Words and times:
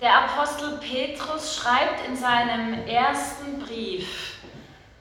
Der 0.00 0.16
Apostel 0.16 0.78
Petrus 0.78 1.56
schreibt 1.56 2.06
in 2.06 2.16
seinem 2.16 2.86
ersten 2.86 3.58
Brief, 3.58 4.38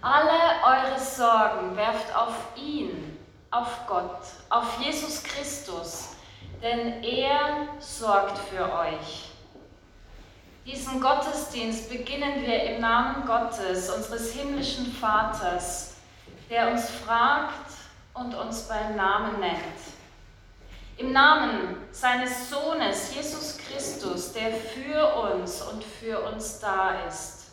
alle 0.01 0.31
eure 0.65 0.99
Sorgen 0.99 1.77
werft 1.77 2.15
auf 2.15 2.33
ihn, 2.55 3.15
auf 3.51 3.85
Gott, 3.85 4.21
auf 4.49 4.79
Jesus 4.79 5.21
Christus, 5.21 6.15
denn 6.63 7.03
er 7.03 7.67
sorgt 7.79 8.39
für 8.39 8.63
euch. 8.63 9.29
Diesen 10.65 10.99
Gottesdienst 10.99 11.89
beginnen 11.89 12.41
wir 12.41 12.63
im 12.63 12.81
Namen 12.81 13.23
Gottes, 13.27 13.91
unseres 13.91 14.33
himmlischen 14.33 14.91
Vaters, 14.93 15.93
der 16.49 16.71
uns 16.71 16.89
fragt 16.89 17.69
und 18.15 18.33
uns 18.33 18.63
beim 18.63 18.95
Namen 18.95 19.39
nennt. 19.39 19.96
Im 20.97 21.11
Namen 21.11 21.77
seines 21.91 22.49
Sohnes 22.49 23.13
Jesus 23.13 23.59
Christus, 23.59 24.33
der 24.33 24.51
für 24.51 25.31
uns 25.31 25.61
und 25.61 25.83
für 25.83 26.19
uns 26.23 26.59
da 26.59 27.05
ist. 27.05 27.51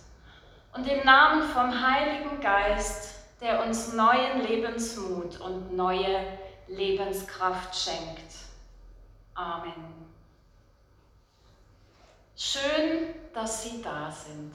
Und 0.72 0.88
im 0.88 1.04
Namen 1.04 1.42
vom 1.50 1.86
Heiligen 1.86 2.40
Geist, 2.40 3.16
der 3.42 3.62
uns 3.62 3.92
neuen 3.92 4.40
Lebensmut 4.40 5.38
und 5.40 5.76
neue 5.76 6.24
Lebenskraft 6.68 7.76
schenkt. 7.76 8.32
Amen. 9.34 10.06
Schön, 12.34 13.14
dass 13.34 13.62
Sie 13.62 13.82
da 13.82 14.10
sind. 14.10 14.54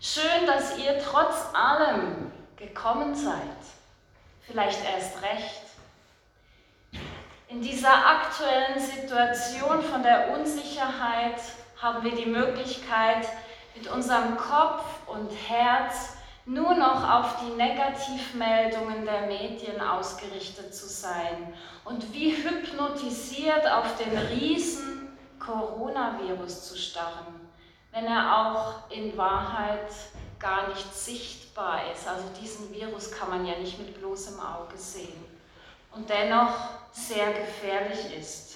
Schön, 0.00 0.46
dass 0.46 0.78
ihr 0.78 0.98
trotz 1.00 1.52
allem 1.52 2.32
gekommen 2.56 3.14
seid. 3.14 3.58
Vielleicht 4.40 4.82
erst 4.86 5.20
recht 5.22 5.69
in 7.50 7.60
dieser 7.60 8.06
aktuellen 8.06 8.78
Situation 8.78 9.82
von 9.82 10.02
der 10.04 10.32
Unsicherheit 10.38 11.40
haben 11.76 12.04
wir 12.04 12.14
die 12.14 12.30
Möglichkeit, 12.30 13.26
mit 13.74 13.88
unserem 13.88 14.36
Kopf 14.36 14.84
und 15.08 15.30
Herz 15.48 16.16
nur 16.46 16.74
noch 16.74 17.08
auf 17.08 17.36
die 17.40 17.52
Negativmeldungen 17.56 19.04
der 19.04 19.22
Medien 19.22 19.80
ausgerichtet 19.80 20.74
zu 20.74 20.86
sein 20.86 21.52
und 21.84 22.12
wie 22.12 22.36
hypnotisiert 22.36 23.68
auf 23.68 23.96
den 23.96 24.16
riesen 24.16 25.16
Coronavirus 25.38 26.68
zu 26.68 26.76
starren, 26.76 27.48
wenn 27.92 28.04
er 28.04 28.36
auch 28.36 28.90
in 28.90 29.16
Wahrheit 29.16 29.90
gar 30.38 30.68
nicht 30.68 30.94
sichtbar 30.94 31.80
ist. 31.92 32.06
Also 32.06 32.24
diesen 32.40 32.72
Virus 32.72 33.10
kann 33.10 33.30
man 33.30 33.44
ja 33.44 33.58
nicht 33.58 33.78
mit 33.78 33.98
bloßem 33.98 34.38
Auge 34.40 34.76
sehen. 34.76 35.29
Und 35.92 36.08
dennoch 36.08 36.54
sehr 36.92 37.32
gefährlich 37.32 38.16
ist. 38.16 38.50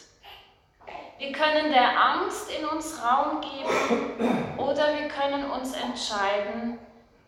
Wir 1.18 1.32
können 1.32 1.70
der 1.70 2.00
Angst 2.00 2.50
in 2.50 2.66
uns 2.66 3.00
Raum 3.02 3.40
geben 3.40 4.58
oder 4.58 4.94
wir 4.98 5.08
können 5.08 5.50
uns 5.50 5.72
entscheiden, 5.74 6.78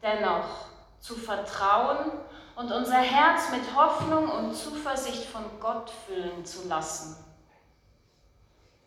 dennoch 0.03 0.67
zu 1.01 1.15
vertrauen 1.15 2.11
und 2.57 2.73
unser 2.73 2.99
Herz 2.99 3.51
mit 3.51 3.77
Hoffnung 3.77 4.29
und 4.29 4.55
Zuversicht 4.55 5.25
von 5.27 5.45
Gott 5.61 5.91
füllen 6.07 6.45
zu 6.45 6.67
lassen. 6.67 7.17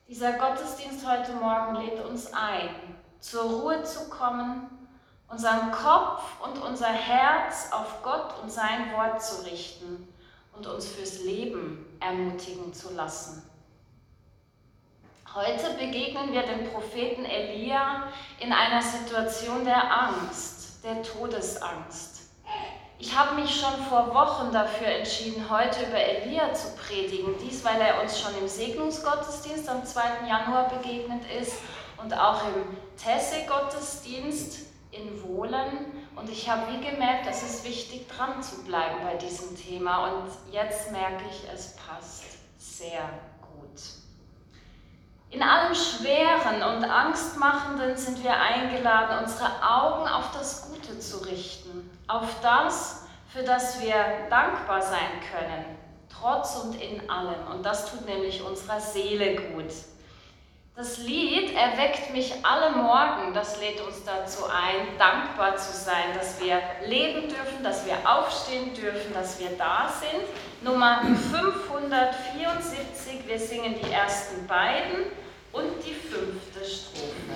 Dieser 0.08 0.34
Gottesdienst 0.34 1.08
heute 1.08 1.34
Morgen 1.34 1.76
lädt 1.76 2.04
uns 2.04 2.34
ein, 2.34 2.70
zur 3.20 3.44
Ruhe 3.44 3.84
zu 3.84 4.10
kommen, 4.10 4.70
unseren 5.30 5.72
Kopf 5.72 6.24
und 6.42 6.62
unser 6.62 6.88
Herz 6.88 7.70
auf 7.72 8.02
Gott 8.04 8.40
und 8.42 8.52
sein 8.52 8.92
Wort 8.94 9.22
zu 9.22 9.46
richten 9.46 10.14
und 10.60 10.68
uns 10.68 10.88
fürs 10.88 11.22
Leben 11.22 11.86
ermutigen 12.02 12.74
zu 12.74 12.94
lassen. 12.94 13.50
Heute 15.34 15.74
begegnen 15.76 16.34
wir 16.34 16.42
dem 16.42 16.70
Propheten 16.70 17.24
Elia 17.24 18.12
in 18.42 18.52
einer 18.52 18.82
Situation 18.82 19.64
der 19.64 19.90
Angst, 19.90 20.84
der 20.84 21.02
Todesangst. 21.02 22.32
Ich 22.98 23.18
habe 23.18 23.40
mich 23.40 23.58
schon 23.58 23.86
vor 23.86 24.14
Wochen 24.14 24.52
dafür 24.52 24.88
entschieden, 24.88 25.50
heute 25.50 25.86
über 25.86 25.98
Elia 25.98 26.54
zu 26.54 26.76
predigen. 26.76 27.36
Dies, 27.42 27.64
weil 27.64 27.80
er 27.80 28.02
uns 28.02 28.20
schon 28.20 28.38
im 28.38 28.48
Segnungsgottesdienst 28.50 29.70
am 29.70 29.86
2. 29.86 30.28
Januar 30.28 30.68
begegnet 30.68 31.24
ist 31.40 31.54
und 32.04 32.14
auch 32.14 32.44
im 32.48 32.78
Tesse-Gottesdienst 33.02 34.66
in 34.92 35.24
Wohlen 35.24 35.99
und 36.20 36.30
ich 36.30 36.50
habe 36.50 36.72
wie 36.74 36.86
gemerkt, 36.86 37.28
es 37.30 37.44
ist 37.44 37.64
wichtig, 37.64 38.08
dran 38.08 38.42
zu 38.44 38.64
bleiben 38.64 38.98
bei 39.04 39.16
diesem 39.16 39.56
Thema. 39.56 40.08
Und 40.08 40.32
jetzt 40.52 40.92
merke 40.92 41.24
ich, 41.30 41.44
es 41.54 41.76
passt 41.78 42.24
sehr 42.58 43.10
gut. 43.42 43.82
In 45.30 45.42
allem 45.42 45.74
Schweren 45.76 46.64
und 46.64 46.84
Angstmachenden 46.84 47.96
sind 47.96 48.24
wir 48.24 48.36
eingeladen, 48.36 49.24
unsere 49.24 49.48
Augen 49.64 50.08
auf 50.08 50.32
das 50.32 50.70
Gute 50.70 51.00
zu 51.00 51.24
richten, 51.26 51.90
auf 52.08 52.42
das, 52.42 53.06
für 53.28 53.44
das 53.44 53.80
wir 53.80 53.94
dankbar 54.30 54.82
sein 54.82 55.22
können, 55.32 55.66
trotz 56.10 56.56
und 56.58 56.76
in 56.82 57.10
allem. 57.10 57.48
Und 57.52 57.64
das 57.64 57.92
tut 57.92 58.06
nämlich 58.06 58.42
unserer 58.44 58.80
Seele 58.80 59.36
gut. 59.52 59.72
Das 60.80 60.98
Lied 61.00 61.56
erweckt 61.56 62.14
mich 62.14 62.34
alle 62.42 62.72
Morgen, 62.72 63.34
das 63.34 63.60
lädt 63.60 63.82
uns 63.82 64.02
dazu 64.06 64.46
ein, 64.46 64.98
dankbar 64.98 65.58
zu 65.58 65.74
sein, 65.74 66.14
dass 66.18 66.42
wir 66.42 66.62
leben 66.88 67.28
dürfen, 67.28 67.62
dass 67.62 67.86
wir 67.86 67.98
aufstehen 68.06 68.74
dürfen, 68.74 69.14
dass 69.14 69.38
wir 69.42 69.50
da 69.58 69.94
sind. 70.00 70.24
Nummer 70.62 71.02
574, 71.02 73.28
wir 73.28 73.38
singen 73.38 73.76
die 73.84 73.92
ersten 73.92 74.48
beiden 74.48 75.08
und 75.52 75.86
die 75.86 75.96
fünfte 75.96 76.64
Strophe. 76.64 77.36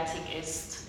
Gegenwärtig 0.00 0.38
ist. 0.38 0.86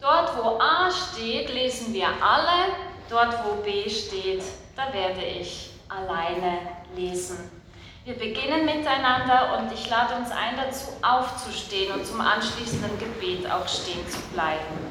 Dort, 0.00 0.36
wo 0.36 0.58
A 0.58 0.90
steht, 0.90 1.52
lesen 1.52 1.94
wir 1.94 2.08
alle, 2.08 2.74
dort, 3.08 3.34
wo 3.44 3.62
B 3.62 3.88
steht, 3.88 4.42
da 4.76 4.92
werde 4.92 5.24
ich 5.24 5.70
alleine 5.88 6.58
lesen. 6.96 7.38
Wir 8.04 8.14
beginnen 8.14 8.64
miteinander 8.64 9.58
und 9.58 9.72
ich 9.72 9.88
lade 9.88 10.16
uns 10.16 10.30
ein, 10.32 10.56
dazu 10.56 10.88
aufzustehen 11.02 11.92
und 11.92 12.04
zum 12.04 12.20
anschließenden 12.20 12.98
Gebet 12.98 13.48
auch 13.48 13.68
stehen 13.68 14.06
zu 14.08 14.18
bleiben. 14.34 14.90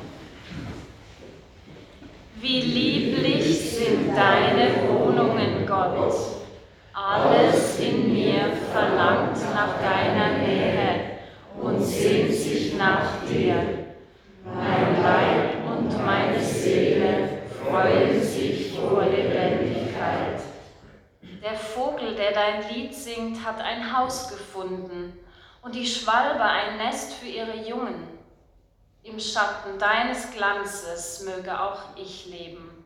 Wie 2.35 2.61
lieblich 2.61 3.75
sind 3.75 4.15
deine 4.15 4.87
Wohnungen, 4.87 5.65
Gott. 5.67 6.13
Alles 6.93 7.79
in 7.79 8.13
mir 8.13 8.53
verlangt 8.71 9.37
nach 9.53 9.77
deiner 9.81 10.37
Nähe 10.37 11.10
und 11.61 11.81
sehnt 11.81 12.33
sich 12.33 12.73
nach 12.75 13.23
dir. 13.29 13.85
Mein 14.43 15.01
Leib 15.01 15.67
und 15.67 16.05
meine 16.05 16.43
Seele 16.43 17.43
freuen 17.63 18.21
sich 18.21 18.73
vor 18.73 19.03
Lebendigkeit. 19.03 20.41
Der 21.43 21.55
Vogel, 21.55 22.15
der 22.15 22.31
dein 22.31 22.73
Lied 22.73 22.93
singt, 22.93 23.45
hat 23.45 23.61
ein 23.61 23.95
Haus 23.95 24.29
gefunden 24.29 25.13
und 25.61 25.75
die 25.75 25.85
Schwalbe 25.85 26.43
ein 26.43 26.77
Nest 26.77 27.13
für 27.13 27.27
ihre 27.27 27.57
Jungen. 27.67 28.07
Im 29.03 29.19
Schatten 29.19 29.77
deines 29.79 30.31
Glanzes 30.31 31.23
möge 31.25 31.59
auch 31.59 31.95
ich 31.95 32.27
leben. 32.27 32.85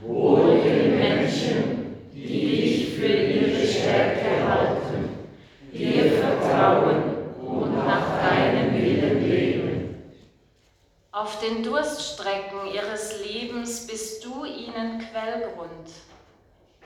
Wohl 0.00 0.60
den 0.60 0.98
Menschen, 0.98 2.10
die 2.12 2.26
dich 2.26 2.94
für 2.96 3.06
ihre 3.06 3.66
Stärke 3.66 4.48
halten, 4.48 5.28
dir 5.72 6.12
vertrauen 6.12 7.21
nach 7.72 8.06
deinem 8.22 8.74
Willen 8.74 9.28
leben. 9.28 10.02
Auf 11.10 11.40
den 11.40 11.62
Durststrecken 11.62 12.66
ihres 12.72 13.22
Lebens 13.24 13.86
bist 13.86 14.24
du 14.24 14.44
ihnen 14.44 14.98
Quellgrund. 14.98 15.90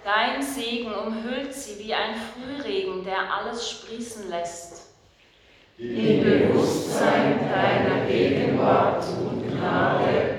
Dein 0.04 0.42
Segen 0.42 0.92
umhüllt 0.92 1.54
sie 1.54 1.78
wie 1.78 1.94
ein 1.94 2.14
Frühregen, 2.14 3.04
der 3.04 3.32
alles 3.32 3.70
sprießen 3.70 4.28
lässt. 4.30 4.86
Im 5.78 6.22
Bewusstsein 6.22 7.38
deiner 7.50 8.06
Gegenwart 8.06 9.04
und 9.20 9.48
Gnade 9.50 10.36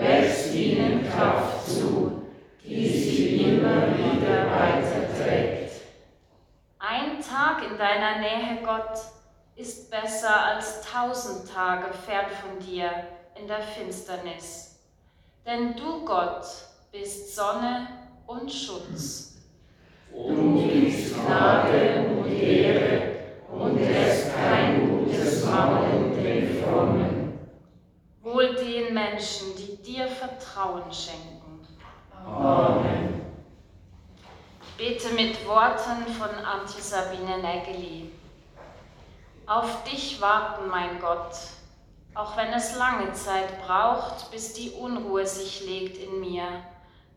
wächst 0.00 0.54
ihnen 0.54 1.06
Kraft 1.10 1.68
zu, 1.68 2.22
die 2.64 2.88
sie 2.88 3.36
immer 3.42 3.86
wieder 3.96 4.46
weiterträgt. 4.50 5.72
Ein 6.78 7.20
Tag 7.20 7.70
in 7.70 7.76
deiner 7.76 8.18
Nähe, 8.20 8.58
Gott, 8.64 8.98
ist 9.58 9.90
besser 9.90 10.44
als 10.44 10.82
tausend 10.82 11.52
Tage 11.52 11.92
fern 11.92 12.26
von 12.30 12.64
dir 12.64 12.90
in 13.34 13.48
der 13.48 13.60
Finsternis. 13.60 14.78
Denn 15.44 15.74
du, 15.76 16.04
Gott, 16.04 16.46
bist 16.92 17.34
Sonne 17.34 17.88
und 18.26 18.52
Schutz. 18.52 19.36
Du 20.12 20.62
gibst 20.62 21.14
Gnade 21.14 22.06
und 22.08 22.32
Ehre 22.32 23.16
und 23.50 23.80
lässt 23.80 24.32
kein 24.32 24.88
gutes 24.88 25.44
Maulen 25.44 26.14
den 26.22 26.62
Frommen. 26.62 27.38
Wohl 28.22 28.54
den 28.54 28.94
Menschen, 28.94 29.56
die 29.56 29.82
dir 29.82 30.06
Vertrauen 30.06 30.92
schenken. 30.92 31.66
Amen. 32.24 33.22
Ich 34.62 34.76
bete 34.76 35.14
mit 35.14 35.44
Worten 35.48 36.06
von 36.16 36.30
Antje 36.44 36.80
Sabine 36.80 37.38
Nägeli. 37.38 38.12
Auf 39.48 39.82
dich 39.84 40.20
warten, 40.20 40.68
mein 40.68 41.00
Gott, 41.00 41.34
auch 42.14 42.36
wenn 42.36 42.52
es 42.52 42.76
lange 42.76 43.12
Zeit 43.14 43.62
braucht, 43.66 44.30
bis 44.30 44.52
die 44.52 44.70
Unruhe 44.72 45.26
sich 45.26 45.64
legt 45.64 45.96
in 45.96 46.20
mir 46.20 46.44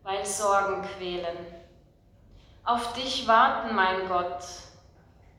weil 0.02 0.24
Sorgen 0.26 0.82
quälen. 0.82 1.36
Auf 2.64 2.92
dich 2.94 3.26
warten, 3.26 3.74
mein 3.74 4.08
Gott, 4.08 4.44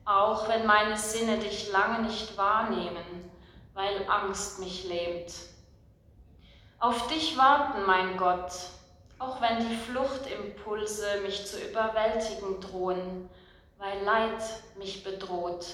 auch 0.04 0.48
wenn 0.48 0.66
meine 0.66 0.96
Sinne 0.96 1.38
dich 1.38 1.70
lange 1.70 2.02
nicht 2.02 2.36
wahrnehmen, 2.36 3.30
weil 3.74 4.08
Angst 4.08 4.58
mich 4.60 4.84
lähmt. 4.84 5.32
Auf 6.78 7.06
dich 7.08 7.36
warten, 7.36 7.84
mein 7.86 8.16
Gott, 8.16 8.52
auch 9.18 9.40
wenn 9.40 9.68
die 9.68 9.76
Fluchtimpulse 9.76 11.20
mich 11.22 11.46
zu 11.46 11.58
überwältigen 11.58 12.60
drohen, 12.60 13.28
weil 13.78 14.02
Leid 14.02 14.42
mich 14.76 15.02
bedroht. 15.02 15.66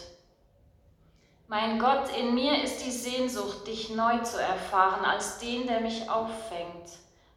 Mein 1.51 1.81
Gott, 1.81 2.17
in 2.17 2.33
mir 2.33 2.63
ist 2.63 2.79
die 2.79 2.93
Sehnsucht, 2.93 3.67
dich 3.67 3.91
neu 3.91 4.19
zu 4.19 4.41
erfahren 4.41 5.05
als 5.05 5.41
den, 5.41 5.67
der 5.67 5.81
mich 5.81 6.09
auffängt 6.09 6.89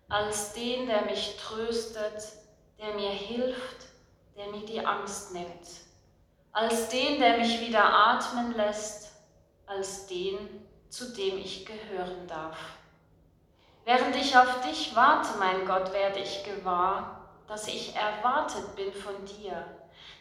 als 0.07 0.53
den, 0.53 0.85
der 0.85 1.05
mich 1.05 1.37
tröstet, 1.37 2.33
der 2.77 2.93
mir 2.93 3.09
hilft, 3.09 3.87
der 4.37 4.51
mir 4.51 4.63
die 4.63 4.85
Angst 4.85 5.33
nimmt, 5.33 5.67
als 6.51 6.89
den, 6.89 7.19
der 7.19 7.39
mich 7.39 7.59
wieder 7.61 7.83
atmen 7.83 8.55
lässt, 8.55 9.11
als 9.65 10.05
den, 10.05 10.37
zu 10.89 11.11
dem 11.15 11.39
ich 11.39 11.65
gehören 11.65 12.27
darf. 12.27 12.57
Während 13.85 14.15
ich 14.15 14.37
auf 14.37 14.61
dich 14.61 14.95
warte, 14.95 15.39
mein 15.39 15.65
Gott, 15.65 15.91
werde 15.91 16.19
ich 16.19 16.43
gewahr, 16.43 17.31
dass 17.47 17.67
ich 17.67 17.95
erwartet 17.95 18.75
bin 18.75 18.93
von 18.93 19.15
dir, 19.25 19.65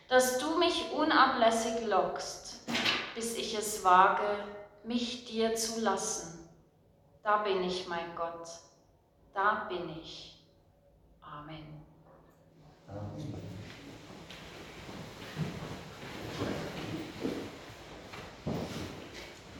dass 0.08 0.38
du 0.38 0.58
mich 0.58 0.90
unablässig 0.92 1.84
lockst, 1.84 2.60
bis 3.14 3.36
ich 3.36 3.54
es 3.54 3.84
wage, 3.84 4.44
mich 4.84 5.24
dir 5.26 5.54
zu 5.54 5.80
lassen. 5.80 6.48
Da 7.22 7.38
bin 7.38 7.62
ich, 7.62 7.86
mein 7.88 8.16
Gott 8.16 8.48
da 9.34 9.66
bin 9.68 9.88
ich. 10.02 10.36
Amen. 11.22 11.82
Amen. 12.88 13.34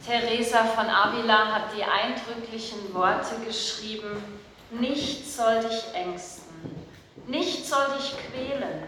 Teresa 0.05 0.65
von 0.65 0.85
Avila 0.85 1.53
hat 1.53 1.75
die 1.75 1.83
eindrücklichen 1.83 2.93
Worte 2.93 3.39
geschrieben, 3.45 4.21
nichts 4.69 5.37
soll 5.37 5.61
dich 5.61 5.93
ängsten, 5.93 6.53
nichts 7.25 7.69
soll 7.69 7.85
dich 7.97 8.13
quälen. 8.17 8.83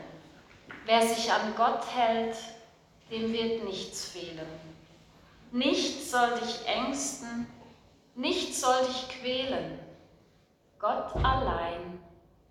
Wer 0.86 1.02
sich 1.02 1.32
an 1.32 1.56
Gott 1.56 1.86
hält, 1.96 2.36
dem 3.12 3.32
wird 3.32 3.64
nichts 3.64 4.06
fehlen. 4.06 4.48
Nichts 5.52 6.12
soll 6.12 6.40
dich 6.40 6.68
ängsten, 6.68 7.48
nichts 8.16 8.62
soll 8.62 8.86
dich 8.86 9.08
quälen. 9.20 9.80
Gott 10.80 11.16
allein 11.24 12.00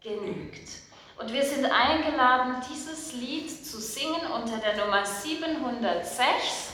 genügt. 0.00 0.84
Und 1.18 1.32
wir 1.32 1.44
sind 1.44 1.66
eingeladen, 1.66 2.56
dieses 2.70 3.12
Lied 3.12 3.48
zu 3.64 3.80
singen 3.80 4.26
unter 4.34 4.56
der 4.58 4.84
Nummer 4.84 5.04
706. 5.04 6.72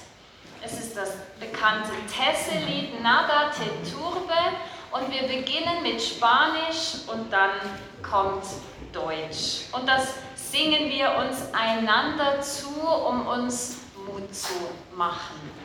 Es 0.63 0.79
ist 0.79 0.97
das 0.97 1.13
bekannte 1.39 1.91
Tesse-Lied 2.15 3.03
Nada 3.03 3.51
te 3.51 3.65
turbe 3.91 4.35
und 4.93 5.11
wir 5.11 5.23
beginnen 5.23 5.83
mit 5.83 6.01
Spanisch 6.03 7.07
und 7.07 7.31
dann 7.33 7.53
kommt 8.03 8.45
Deutsch. 8.93 9.67
Und 9.73 9.89
das 9.89 10.15
singen 10.51 10.91
wir 10.91 11.15
uns 11.17 11.53
einander 11.53 12.41
zu, 12.41 12.69
um 12.69 13.27
uns 13.27 13.77
Mut 14.07 14.35
zu 14.35 14.55
machen. 14.97 15.60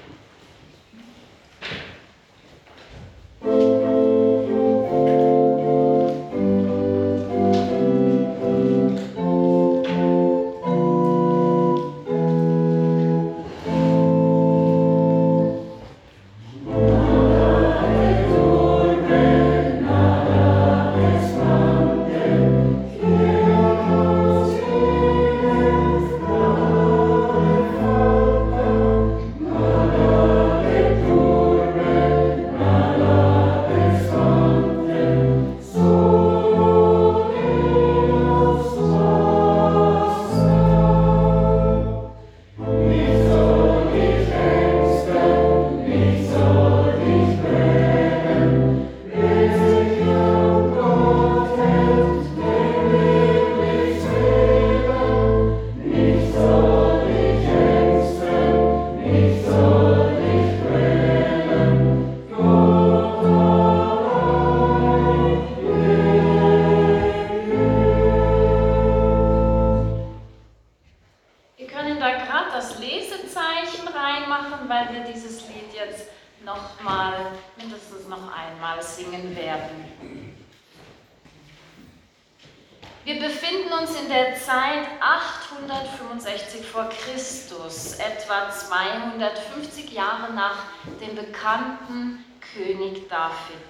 Christus, 87.46 88.00
etwa 88.00 88.50
250 88.50 89.92
Jahre 89.92 90.34
nach 90.34 90.58
dem 91.00 91.16
bekannten 91.16 92.25
König 92.54 93.08
David. 93.08 93.70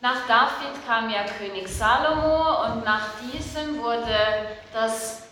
Nach 0.00 0.26
David 0.26 0.86
kam 0.86 1.10
ja 1.10 1.24
König 1.24 1.68
Salomo 1.68 2.64
und 2.64 2.84
nach 2.84 3.08
diesem 3.20 3.82
wurde 3.82 4.16
das 4.72 5.24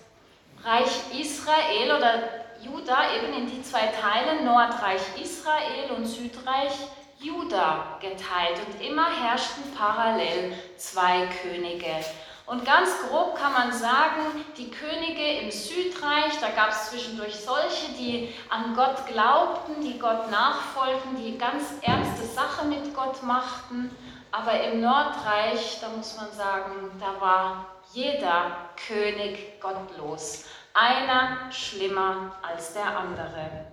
Reich 0.62 0.90
Israel 1.18 1.96
oder 1.96 2.22
Juda 2.60 3.14
eben 3.16 3.32
in 3.34 3.46
die 3.50 3.62
zwei 3.62 3.86
Teile, 3.86 4.44
Nordreich 4.44 5.00
Israel 5.20 5.96
und 5.96 6.04
Südreich 6.04 6.72
Juda 7.18 7.98
geteilt. 8.00 8.60
Und 8.66 8.86
immer 8.86 9.08
herrschten 9.10 9.74
parallel 9.76 10.52
zwei 10.76 11.26
Könige. 11.42 12.04
Und 12.50 12.64
ganz 12.64 12.90
grob 13.08 13.36
kann 13.36 13.52
man 13.52 13.72
sagen, 13.72 14.44
die 14.56 14.72
Könige 14.72 15.38
im 15.38 15.52
Südreich, 15.52 16.36
da 16.40 16.48
gab 16.50 16.70
es 16.70 16.90
zwischendurch 16.90 17.36
solche, 17.36 17.92
die 17.92 18.34
an 18.48 18.74
Gott 18.74 19.06
glaubten, 19.06 19.80
die 19.80 20.00
Gott 20.00 20.28
nachfolgten, 20.32 21.14
die 21.14 21.38
ganz 21.38 21.62
ernste 21.80 22.26
Sache 22.26 22.66
mit 22.66 22.92
Gott 22.92 23.22
machten. 23.22 23.96
Aber 24.32 24.60
im 24.64 24.80
Nordreich, 24.80 25.78
da 25.80 25.90
muss 25.96 26.16
man 26.16 26.32
sagen, 26.32 26.90
da 26.98 27.20
war 27.20 27.66
jeder 27.92 28.56
König 28.88 29.60
gottlos. 29.60 30.46
Einer 30.74 31.52
schlimmer 31.52 32.32
als 32.42 32.72
der 32.72 32.98
andere. 32.98 33.66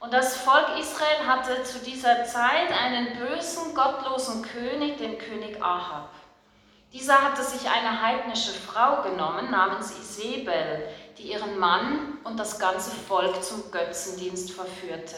Und 0.00 0.12
das 0.12 0.36
Volk 0.36 0.66
Israel 0.78 1.26
hatte 1.26 1.62
zu 1.62 1.78
dieser 1.78 2.26
Zeit 2.26 2.72
einen 2.78 3.16
bösen, 3.16 3.74
gottlosen 3.74 4.42
König, 4.42 4.98
den 4.98 5.16
König 5.16 5.62
Ahab. 5.62 6.10
Dieser 6.92 7.22
hatte 7.22 7.42
sich 7.42 7.70
eine 7.70 8.02
heidnische 8.02 8.52
Frau 8.52 9.00
genommen 9.02 9.50
namens 9.50 9.92
Isabel, 9.98 10.86
die 11.16 11.32
ihren 11.32 11.58
Mann 11.58 12.18
und 12.24 12.38
das 12.38 12.58
ganze 12.58 12.90
Volk 12.90 13.42
zum 13.42 13.70
Götzendienst 13.70 14.52
verführte. 14.52 15.16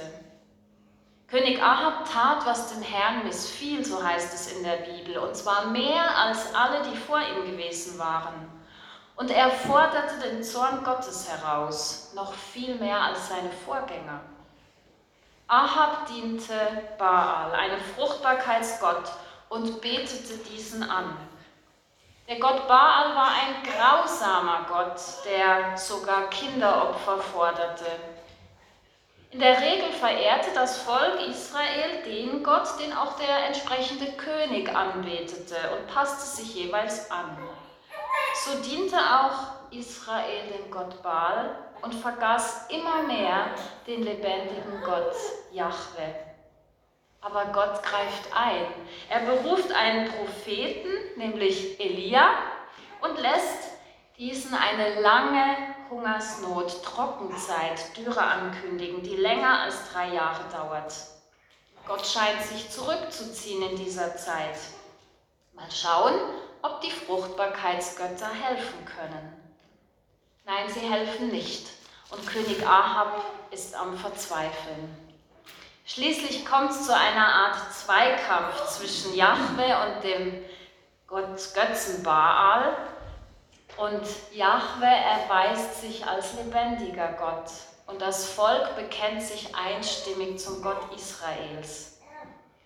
König 1.26 1.60
Ahab 1.60 2.04
tat, 2.04 2.46
was 2.46 2.72
dem 2.72 2.82
Herrn 2.82 3.24
missfiel, 3.24 3.84
so 3.84 4.04
heißt 4.04 4.32
es 4.34 4.52
in 4.52 4.62
der 4.62 4.76
Bibel, 4.76 5.18
und 5.18 5.34
zwar 5.34 5.66
mehr 5.66 6.16
als 6.16 6.54
alle, 6.54 6.82
die 6.82 6.96
vor 6.96 7.18
ihm 7.18 7.50
gewesen 7.50 7.98
waren. 7.98 8.48
Und 9.16 9.30
er 9.30 9.50
forderte 9.50 10.20
den 10.28 10.44
Zorn 10.44 10.84
Gottes 10.84 11.28
heraus, 11.28 12.12
noch 12.14 12.32
viel 12.34 12.76
mehr 12.76 13.00
als 13.00 13.28
seine 13.28 13.50
Vorgänger. 13.64 14.20
Ahab 15.48 16.06
diente 16.06 16.54
Baal, 16.98 17.52
einem 17.52 17.80
Fruchtbarkeitsgott, 17.80 19.10
und 19.48 19.80
betete 19.80 20.38
diesen 20.50 20.82
an. 20.82 21.16
Der 22.26 22.40
Gott 22.40 22.66
Baal 22.66 23.14
war 23.14 23.32
ein 23.32 23.62
grausamer 23.62 24.64
Gott, 24.66 24.98
der 25.26 25.76
sogar 25.76 26.30
Kinderopfer 26.30 27.18
forderte. 27.18 27.84
In 29.30 29.40
der 29.40 29.60
Regel 29.60 29.92
verehrte 29.92 30.48
das 30.54 30.78
Volk 30.78 31.20
Israel 31.28 32.02
den 32.06 32.42
Gott, 32.42 32.80
den 32.80 32.94
auch 32.94 33.18
der 33.18 33.48
entsprechende 33.48 34.12
König 34.12 34.74
anbetete 34.74 35.56
und 35.76 35.86
passte 35.92 36.24
sich 36.24 36.54
jeweils 36.54 37.10
an. 37.10 37.36
So 38.46 38.58
diente 38.62 38.96
auch 38.96 39.70
Israel 39.70 40.46
dem 40.48 40.70
Gott 40.70 41.02
Baal 41.02 41.58
und 41.82 41.94
vergaß 41.94 42.70
immer 42.70 43.02
mehr 43.02 43.48
den 43.86 44.02
lebendigen 44.02 44.80
Gott 44.82 45.12
Jahwe. 45.52 46.33
Aber 47.24 47.46
Gott 47.46 47.82
greift 47.82 48.36
ein. 48.36 48.66
Er 49.08 49.20
beruft 49.20 49.72
einen 49.72 50.12
Propheten, 50.12 50.90
nämlich 51.16 51.80
Elia, 51.80 52.28
und 53.00 53.18
lässt 53.18 53.70
diesen 54.18 54.54
eine 54.54 55.00
lange 55.00 55.56
Hungersnot, 55.88 56.84
Trockenzeit, 56.84 57.96
Dürre 57.96 58.22
ankündigen, 58.22 59.02
die 59.02 59.16
länger 59.16 59.60
als 59.62 59.90
drei 59.90 60.08
Jahre 60.08 60.44
dauert. 60.52 60.94
Gott 61.86 62.06
scheint 62.06 62.42
sich 62.42 62.70
zurückzuziehen 62.70 63.70
in 63.70 63.76
dieser 63.76 64.14
Zeit. 64.16 64.58
Mal 65.54 65.70
schauen, 65.70 66.14
ob 66.60 66.82
die 66.82 66.90
Fruchtbarkeitsgötter 66.90 68.28
helfen 68.28 68.84
können. 68.84 69.56
Nein, 70.44 70.68
sie 70.68 70.80
helfen 70.80 71.28
nicht. 71.28 71.68
Und 72.10 72.26
König 72.26 72.66
Ahab 72.66 73.24
ist 73.50 73.74
am 73.74 73.96
Verzweifeln. 73.96 75.03
Schließlich 75.86 76.46
kommt 76.46 76.70
es 76.70 76.86
zu 76.86 76.96
einer 76.96 77.26
Art 77.26 77.72
Zweikampf 77.72 78.66
zwischen 78.68 79.14
Jahwe 79.14 79.76
und 79.84 80.02
dem 80.02 80.42
Gott 81.06 81.38
Götzen 81.54 82.02
Baal. 82.02 82.74
Und 83.76 84.02
Jahwe 84.32 84.86
erweist 84.86 85.82
sich 85.82 86.06
als 86.06 86.34
lebendiger 86.34 87.12
Gott. 87.18 87.50
Und 87.86 88.00
das 88.00 88.30
Volk 88.30 88.76
bekennt 88.76 89.20
sich 89.22 89.54
einstimmig 89.54 90.38
zum 90.38 90.62
Gott 90.62 90.80
Israels. 90.94 91.98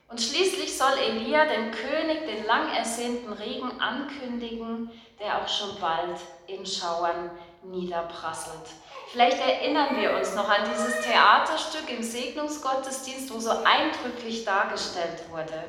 Und 0.07 0.21
schließlich 0.21 0.79
soll 0.79 0.97
Elia 0.99 1.45
dem 1.45 1.73
König 1.73 2.25
den 2.27 2.47
lang 2.47 2.73
ersehnten 2.73 3.33
Regen 3.33 3.81
ankündigen, 3.81 4.91
der 5.19 5.43
auch 5.43 5.49
schon 5.49 5.79
bald 5.81 6.19
in 6.47 6.65
Schauern 6.65 7.31
niederprasselt. 7.65 8.71
Vielleicht 9.11 9.41
erinnern 9.41 9.97
wir 9.97 10.15
uns 10.15 10.35
noch 10.35 10.50
an 10.50 10.69
dieses 10.71 11.00
Theaterstück 11.00 11.91
im 11.91 12.03
Segnungsgottesdienst, 12.03 13.33
wo 13.33 13.38
so 13.38 13.50
eindrücklich 13.50 14.45
dargestellt 14.45 15.23
wurde. 15.31 15.65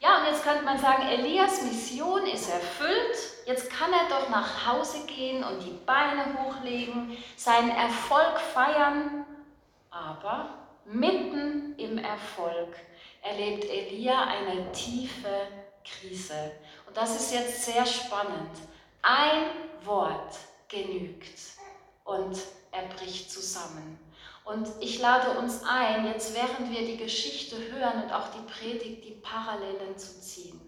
Ja, 0.00 0.18
und 0.18 0.26
jetzt 0.26 0.42
könnte 0.42 0.64
man 0.64 0.78
sagen, 0.78 1.08
Elias 1.08 1.62
Mission 1.62 2.26
ist 2.26 2.50
erfüllt. 2.50 3.16
Jetzt 3.46 3.70
kann 3.70 3.92
er 3.92 4.08
doch 4.08 4.28
nach 4.28 4.66
Hause 4.66 5.06
gehen 5.06 5.44
und 5.44 5.60
die 5.60 5.78
Beine 5.86 6.36
hochlegen, 6.38 7.16
seinen 7.36 7.70
Erfolg 7.70 8.40
feiern. 8.40 9.24
Aber 9.90 10.50
mitten 10.84 11.76
im 11.78 11.98
Erfolg 11.98 12.74
erlebt 13.22 13.64
Elia 13.66 14.24
eine 14.24 14.72
tiefe 14.72 15.46
Krise. 15.84 16.52
Und 16.88 16.96
das 16.96 17.14
ist 17.20 17.32
jetzt 17.32 17.64
sehr 17.64 17.86
spannend. 17.86 18.50
Ein 19.02 19.46
Wort 19.84 20.34
genügt 20.68 21.57
und 22.08 22.38
er 22.72 22.84
bricht 22.96 23.30
zusammen. 23.30 23.98
Und 24.44 24.66
ich 24.80 24.98
lade 24.98 25.38
uns 25.38 25.62
ein, 25.68 26.06
jetzt 26.06 26.34
während 26.34 26.72
wir 26.72 26.86
die 26.86 26.96
Geschichte 26.96 27.56
hören 27.70 28.04
und 28.04 28.12
auch 28.12 28.28
die 28.28 28.50
Predigt, 28.50 29.04
die 29.04 29.20
Parallelen 29.22 29.96
zu 29.98 30.18
ziehen. 30.20 30.58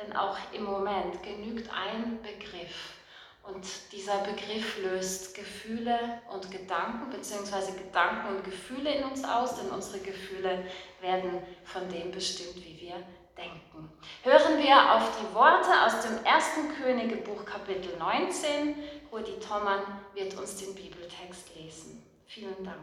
Denn 0.00 0.16
auch 0.16 0.38
im 0.52 0.64
Moment 0.64 1.22
genügt 1.22 1.70
ein 1.70 2.18
Begriff. 2.22 2.94
Und 3.42 3.64
dieser 3.92 4.18
Begriff 4.20 4.78
löst 4.82 5.34
Gefühle 5.34 6.22
und 6.32 6.50
Gedanken, 6.50 7.10
beziehungsweise 7.10 7.72
Gedanken 7.72 8.34
und 8.34 8.44
Gefühle 8.44 8.90
in 8.94 9.04
uns 9.04 9.22
aus, 9.22 9.54
denn 9.56 9.70
unsere 9.70 9.98
Gefühle 9.98 10.64
werden 11.00 11.42
von 11.64 11.88
dem 11.90 12.10
bestimmt, 12.10 12.56
wie 12.56 12.80
wir 12.80 12.96
denken. 13.36 13.92
Hören 14.22 14.58
wir 14.58 14.94
auf 14.94 15.10
die 15.20 15.34
Worte 15.34 15.70
aus 15.84 16.00
dem 16.00 16.24
ersten 16.24 16.74
Königebuch 16.82 17.44
Kapitel 17.44 17.96
19. 17.98 18.74
Rudi 19.12 19.38
Thommann 19.38 19.82
wird 20.16 20.34
uns 20.34 20.56
den 20.56 20.74
Bibeltext 20.74 21.54
lesen. 21.54 22.02
Vielen 22.26 22.64
Dank. 22.64 22.78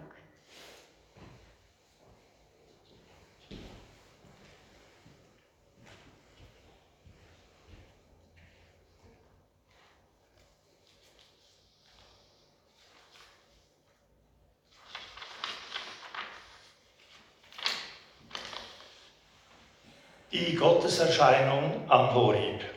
Die 20.31 20.55
Gotteserscheinung 20.55 21.89
am 21.89 22.13
Horib. 22.13 22.72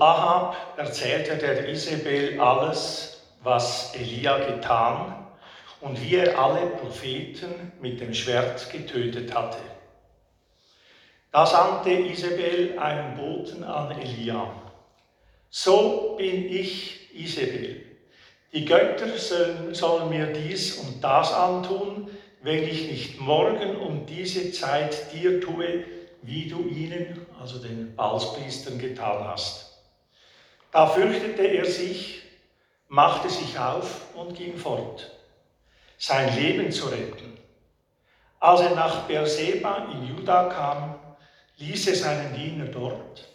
Ahab 0.00 0.56
erzählte 0.76 1.36
der 1.36 1.68
Isabel 1.68 2.40
alles, 2.40 3.22
was 3.42 3.94
Elia 3.94 4.38
getan 4.38 5.26
und 5.80 6.00
wie 6.02 6.16
er 6.16 6.38
alle 6.38 6.66
Propheten 6.66 7.72
mit 7.80 8.00
dem 8.00 8.14
Schwert 8.14 8.70
getötet 8.70 9.34
hatte. 9.34 9.58
Da 11.30 11.46
sandte 11.46 11.90
Isabel 11.90 12.78
einen 12.78 13.16
Boten 13.16 13.62
an 13.62 13.98
Elia. 14.00 14.50
So 15.50 16.16
bin 16.16 16.48
ich 16.48 17.14
Isabel. 17.14 17.84
Die 18.52 18.64
Götter 18.64 19.08
sollen 19.72 20.08
mir 20.08 20.26
dies 20.26 20.78
und 20.78 21.04
das 21.04 21.32
antun, 21.32 22.08
wenn 22.42 22.62
ich 22.64 22.90
nicht 22.90 23.20
morgen 23.20 23.76
um 23.76 24.06
diese 24.06 24.52
Zeit 24.52 25.12
dir 25.12 25.40
tue, 25.40 25.84
wie 26.22 26.48
du 26.48 26.66
ihnen, 26.68 27.26
also 27.40 27.58
den 27.58 27.94
Balspriestern, 27.94 28.78
getan 28.78 29.24
hast. 29.28 29.67
Da 30.70 30.86
fürchtete 30.86 31.46
er 31.46 31.64
sich, 31.64 32.22
machte 32.88 33.30
sich 33.30 33.58
auf 33.58 34.14
und 34.14 34.36
ging 34.36 34.56
fort, 34.56 35.10
sein 35.96 36.34
Leben 36.36 36.70
zu 36.70 36.86
retten. 36.86 37.38
Als 38.40 38.60
er 38.60 38.74
nach 38.74 39.02
Beerseba 39.02 39.88
in 39.92 40.16
Juda 40.16 40.44
kam, 40.44 40.94
ließ 41.56 41.88
er 41.88 41.96
seinen 41.96 42.34
Diener 42.34 42.66
dort. 42.66 43.28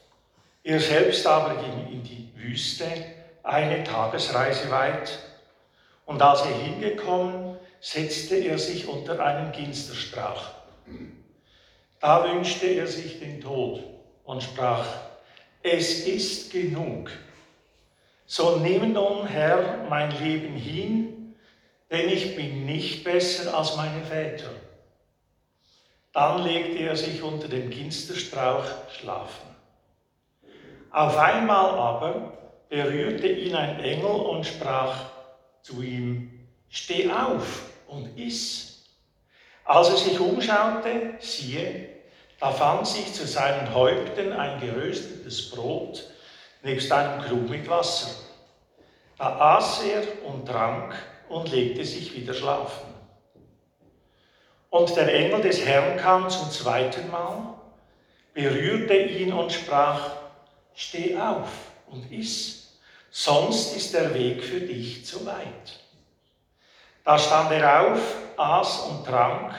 Er 0.64 0.80
selbst 0.80 1.28
aber 1.28 1.56
ging 1.56 1.88
in 1.92 2.04
die 2.04 2.32
Wüste, 2.36 2.86
eine 3.44 3.84
Tagesreise 3.84 4.72
weit. 4.72 5.20
Und 6.06 6.22
als 6.22 6.42
er 6.42 6.56
hingekommen, 6.56 7.58
setzte 7.82 8.36
er 8.36 8.58
sich 8.58 8.88
unter 8.88 9.20
einen 9.20 9.52
Ginsterstrauch. 9.52 10.52
Da 12.00 12.24
wünschte 12.24 12.68
er 12.68 12.88
sich 12.88 13.20
den 13.20 13.42
Tod 13.42 13.84
und 14.24 14.42
sprach, 14.42 14.86
es 15.64 16.06
ist 16.06 16.52
genug. 16.52 17.10
So 18.26 18.58
nimm 18.58 18.94
nun, 18.94 19.26
Herr, 19.26 19.86
mein 19.90 20.12
Leben 20.12 20.56
hin, 20.56 21.36
denn 21.90 22.10
ich 22.10 22.36
bin 22.36 22.66
nicht 22.66 23.04
besser 23.04 23.58
als 23.58 23.76
meine 23.76 24.04
Väter. 24.04 24.50
Dann 26.12 26.44
legte 26.44 26.80
er 26.80 26.96
sich 26.96 27.24
unter 27.24 27.48
dem 27.48 27.70
Ginsterstrauch 27.70 28.66
schlafen. 28.92 29.56
Auf 30.92 31.18
einmal 31.18 31.72
aber 31.72 32.38
berührte 32.70 33.28
ihn 33.28 33.56
ein 33.56 33.80
Engel 33.80 34.06
und 34.06 34.46
sprach 34.46 35.10
zu 35.62 35.82
ihm, 35.82 36.30
Steh 36.70 37.10
auf 37.12 37.70
und 37.88 38.18
iss. 38.18 38.84
Als 39.64 39.90
er 39.90 39.98
sich 39.98 40.20
umschaute, 40.20 41.16
siehe, 41.20 41.93
da 42.44 42.52
fand 42.52 42.86
sich 42.86 43.14
zu 43.14 43.26
seinen 43.26 43.74
Häupten 43.74 44.34
ein 44.34 44.60
geröstetes 44.60 45.50
Brot 45.50 46.04
nebst 46.62 46.92
einem 46.92 47.22
Krug 47.22 47.50
mit 47.50 47.70
Wasser. 47.70 48.10
Da 49.18 49.56
aß 49.56 49.84
er 49.84 50.04
und 50.28 50.46
trank 50.46 50.94
und 51.30 51.50
legte 51.50 51.86
sich 51.86 52.14
wieder 52.14 52.34
schlafen. 52.34 52.94
Und 54.70 54.94
der 54.94 55.16
Engel 55.16 55.40
des 55.40 55.64
Herrn 55.64 55.96
kam 55.96 56.30
zum 56.30 56.52
zweiten 56.52 57.10
Mal, 57.10 57.54
berührte 58.34 58.98
ihn 58.98 59.32
und 59.32 59.54
sprach, 59.54 60.12
Steh 60.76 61.18
auf 61.18 61.48
und 61.88 62.12
iss, 62.12 62.78
sonst 63.10 63.74
ist 63.74 63.94
der 63.94 64.14
Weg 64.14 64.44
für 64.44 64.60
dich 64.60 65.06
zu 65.06 65.26
weit. 65.26 65.80
Da 67.06 67.18
stand 67.18 67.54
er 67.54 67.88
auf, 67.88 68.02
aß 68.36 68.80
und 68.90 69.06
trank 69.06 69.56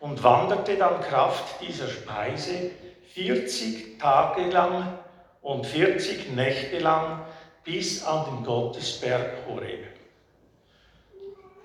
und 0.00 0.22
wanderte 0.22 0.76
dann 0.76 1.00
Kraft 1.00 1.60
dieser 1.60 1.88
Speise 1.88 2.70
40 3.14 3.98
Tage 3.98 4.46
lang 4.50 4.98
und 5.42 5.66
40 5.66 6.32
Nächte 6.32 6.78
lang 6.78 7.20
bis 7.64 8.04
an 8.04 8.24
den 8.24 8.44
Gottesberg 8.44 9.46
Horeb. 9.46 9.86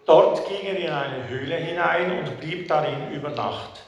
Dort 0.05 0.47
ging 0.47 0.65
er 0.67 0.77
in 0.77 0.89
eine 0.89 1.27
Höhle 1.29 1.55
hinein 1.55 2.19
und 2.19 2.39
blieb 2.39 2.67
darin 2.67 3.11
über 3.11 3.29
Nacht. 3.29 3.83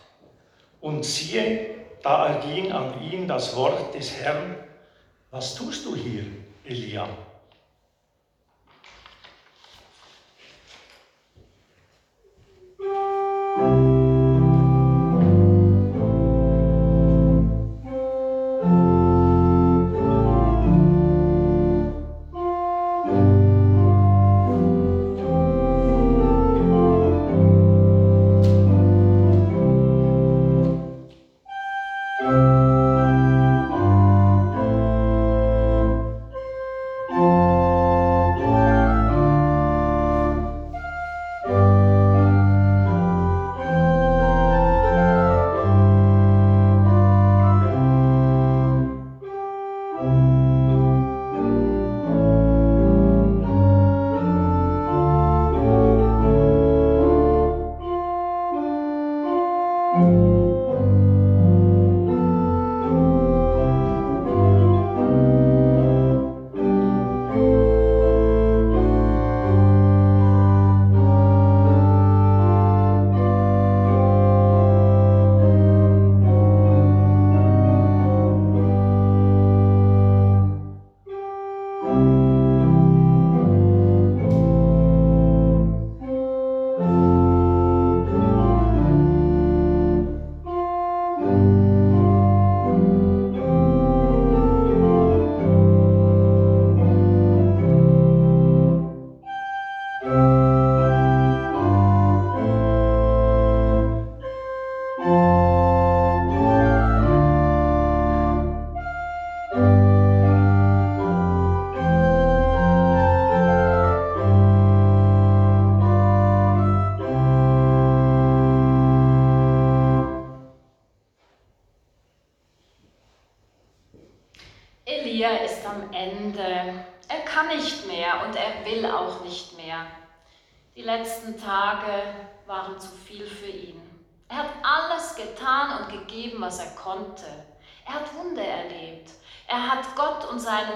Und 0.81 1.05
siehe, 1.05 1.75
da 2.01 2.27
erging 2.27 2.71
an 2.71 3.01
ihn 3.01 3.27
das 3.27 3.55
Wort 3.55 3.93
des 3.93 4.17
Herrn, 4.19 4.55
was 5.29 5.55
tust 5.55 5.85
du 5.85 5.95
hier, 5.95 6.23
Elia? 6.63 7.07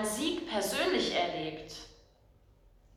Seinen 0.01 0.05
Sieg 0.05 0.49
persönlich 0.49 1.15
erlebt. 1.15 1.73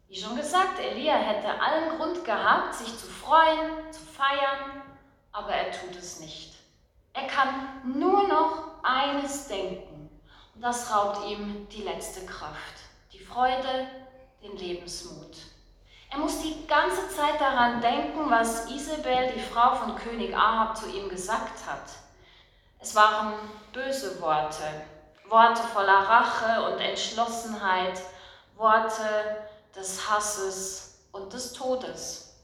Wie 0.08 0.20
schon 0.20 0.36
gesagt, 0.36 0.78
Elia 0.78 1.14
hätte 1.14 1.60
allen 1.60 1.98
Grund 1.98 2.24
gehabt, 2.24 2.74
sich 2.74 2.98
zu 2.98 3.06
freuen, 3.06 3.92
zu 3.92 4.00
feiern, 4.00 4.82
aber 5.32 5.50
er 5.50 5.72
tut 5.72 5.96
es 5.96 6.20
nicht. 6.20 6.54
Er 7.12 7.26
kann 7.26 7.48
nur 7.98 8.28
noch 8.28 8.82
eines 8.82 9.48
denken 9.48 10.10
und 10.54 10.60
das 10.60 10.92
raubt 10.94 11.26
ihm 11.26 11.68
die 11.68 11.82
letzte 11.82 12.24
Kraft, 12.26 12.74
die 13.12 13.18
Freude, 13.18 13.88
den 14.42 14.56
Lebensmut. 14.56 15.36
Er 16.10 16.18
muss 16.18 16.42
die 16.42 16.66
ganze 16.66 17.08
Zeit 17.08 17.40
daran 17.40 17.80
denken, 17.80 18.30
was 18.30 18.70
Isabel, 18.70 19.32
die 19.34 19.40
Frau 19.40 19.74
von 19.74 19.96
König 19.96 20.34
Ahab, 20.36 20.76
zu 20.76 20.88
ihm 20.88 21.08
gesagt 21.08 21.66
hat. 21.66 21.90
Es 22.78 22.94
waren 22.94 23.34
böse 23.72 24.20
Worte, 24.20 24.62
Worte 25.34 25.64
voller 25.64 25.98
Rache 25.98 26.62
und 26.62 26.78
Entschlossenheit, 26.78 28.00
Worte 28.54 29.48
des 29.74 30.08
Hasses 30.08 31.00
und 31.10 31.32
des 31.32 31.52
Todes. 31.52 32.36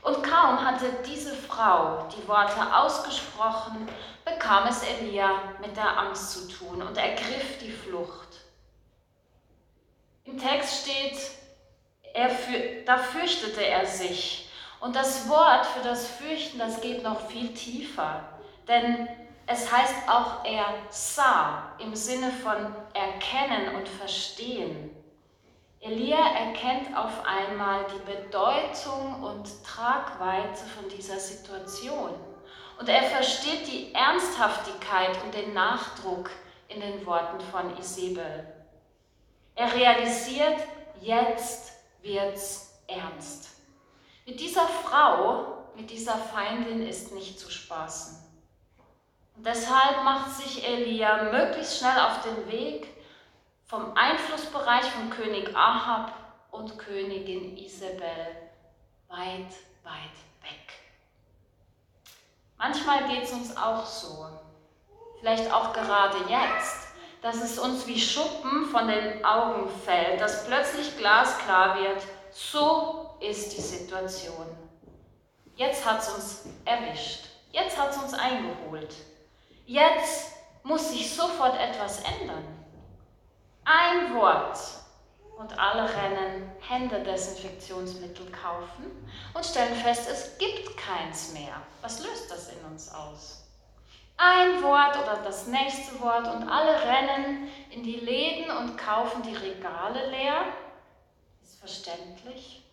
Und 0.00 0.22
kaum 0.22 0.64
hatte 0.64 0.86
diese 1.06 1.34
Frau 1.34 2.08
die 2.08 2.26
Worte 2.26 2.74
ausgesprochen, 2.74 3.86
bekam 4.24 4.66
es 4.68 4.82
Elia 4.82 5.32
mit 5.60 5.76
der 5.76 5.98
Angst 5.98 6.32
zu 6.32 6.48
tun 6.48 6.80
und 6.80 6.96
ergriff 6.96 7.58
die 7.60 7.72
Flucht. 7.72 8.28
Im 10.24 10.38
Text 10.38 10.88
steht, 10.88 11.20
er 12.14 12.30
für, 12.30 12.84
da 12.86 12.96
fürchtete 12.96 13.66
er 13.66 13.84
sich. 13.84 14.48
Und 14.80 14.96
das 14.96 15.28
Wort 15.28 15.66
für 15.66 15.86
das 15.86 16.08
Fürchten, 16.08 16.58
das 16.58 16.80
geht 16.80 17.02
noch 17.02 17.20
viel 17.28 17.52
tiefer. 17.52 18.24
Denn 18.66 19.06
es 19.52 19.70
heißt 19.70 20.08
auch, 20.08 20.44
er 20.44 20.64
sah 20.90 21.72
im 21.78 21.96
Sinne 21.96 22.30
von 22.30 22.72
erkennen 22.94 23.74
und 23.74 23.88
verstehen. 23.88 24.94
Elia 25.80 26.18
erkennt 26.18 26.96
auf 26.96 27.24
einmal 27.26 27.84
die 27.86 28.12
Bedeutung 28.12 29.24
und 29.24 29.48
Tragweite 29.64 30.64
von 30.76 30.88
dieser 30.88 31.18
Situation. 31.18 32.10
Und 32.78 32.88
er 32.88 33.02
versteht 33.02 33.66
die 33.66 33.92
Ernsthaftigkeit 33.92 35.20
und 35.24 35.34
den 35.34 35.52
Nachdruck 35.52 36.30
in 36.68 36.80
den 36.80 37.04
Worten 37.04 37.40
von 37.40 37.76
Isabel. 37.76 38.46
Er 39.56 39.74
realisiert, 39.74 40.60
jetzt 41.00 41.72
wird's 42.02 42.80
ernst. 42.86 43.48
Mit 44.26 44.38
dieser 44.38 44.68
Frau, 44.68 45.64
mit 45.74 45.90
dieser 45.90 46.14
Feindin 46.14 46.86
ist 46.86 47.12
nicht 47.12 47.40
zu 47.40 47.50
spaßen. 47.50 48.29
Deshalb 49.42 50.04
macht 50.04 50.32
sich 50.32 50.68
Elia 50.68 51.22
möglichst 51.22 51.78
schnell 51.78 51.98
auf 51.98 52.20
den 52.20 52.52
Weg 52.52 52.88
vom 53.64 53.96
Einflussbereich 53.96 54.84
von 54.84 55.08
König 55.08 55.56
Ahab 55.56 56.12
und 56.50 56.78
Königin 56.78 57.56
Isabel 57.56 58.36
weit, 59.08 59.48
weit 59.82 60.16
weg. 60.42 60.74
Manchmal 62.58 63.08
geht 63.08 63.22
es 63.22 63.32
uns 63.32 63.56
auch 63.56 63.86
so, 63.86 64.28
vielleicht 65.20 65.50
auch 65.50 65.72
gerade 65.72 66.18
jetzt, 66.28 66.88
dass 67.22 67.36
es 67.36 67.58
uns 67.58 67.86
wie 67.86 67.98
Schuppen 67.98 68.66
von 68.66 68.88
den 68.88 69.24
Augen 69.24 69.70
fällt, 69.86 70.20
dass 70.20 70.46
plötzlich 70.46 70.98
glasklar 70.98 71.78
wird, 71.78 72.02
so 72.30 73.16
ist 73.20 73.56
die 73.56 73.62
Situation. 73.62 74.46
Jetzt 75.56 75.86
hat 75.86 76.00
es 76.00 76.08
uns 76.10 76.44
erwischt, 76.66 77.24
jetzt 77.52 77.78
hat 77.78 77.92
es 77.92 77.96
uns 77.96 78.12
eingeholt. 78.12 78.94
Jetzt 79.70 80.32
muss 80.64 80.90
sich 80.90 81.14
sofort 81.14 81.56
etwas 81.56 82.00
ändern. 82.00 82.42
Ein 83.64 84.16
Wort 84.16 84.58
und 85.38 85.56
alle 85.56 85.84
rennen 85.84 86.50
Händedesinfektionsmittel 86.58 88.32
kaufen 88.32 89.08
und 89.32 89.46
stellen 89.46 89.76
fest, 89.76 90.08
es 90.10 90.36
gibt 90.38 90.76
keins 90.76 91.34
mehr. 91.34 91.62
Was 91.82 92.02
löst 92.02 92.28
das 92.32 92.52
in 92.52 92.64
uns 92.64 92.92
aus? 92.92 93.44
Ein 94.16 94.60
Wort 94.64 94.96
oder 95.04 95.20
das 95.22 95.46
nächste 95.46 96.00
Wort 96.00 96.26
und 96.26 96.48
alle 96.48 96.82
rennen 96.82 97.48
in 97.70 97.84
die 97.84 98.00
Läden 98.00 98.50
und 98.50 98.76
kaufen 98.76 99.22
die 99.22 99.36
Regale 99.36 100.10
leer. 100.10 100.46
Ist 101.44 101.60
verständlich. 101.60 102.64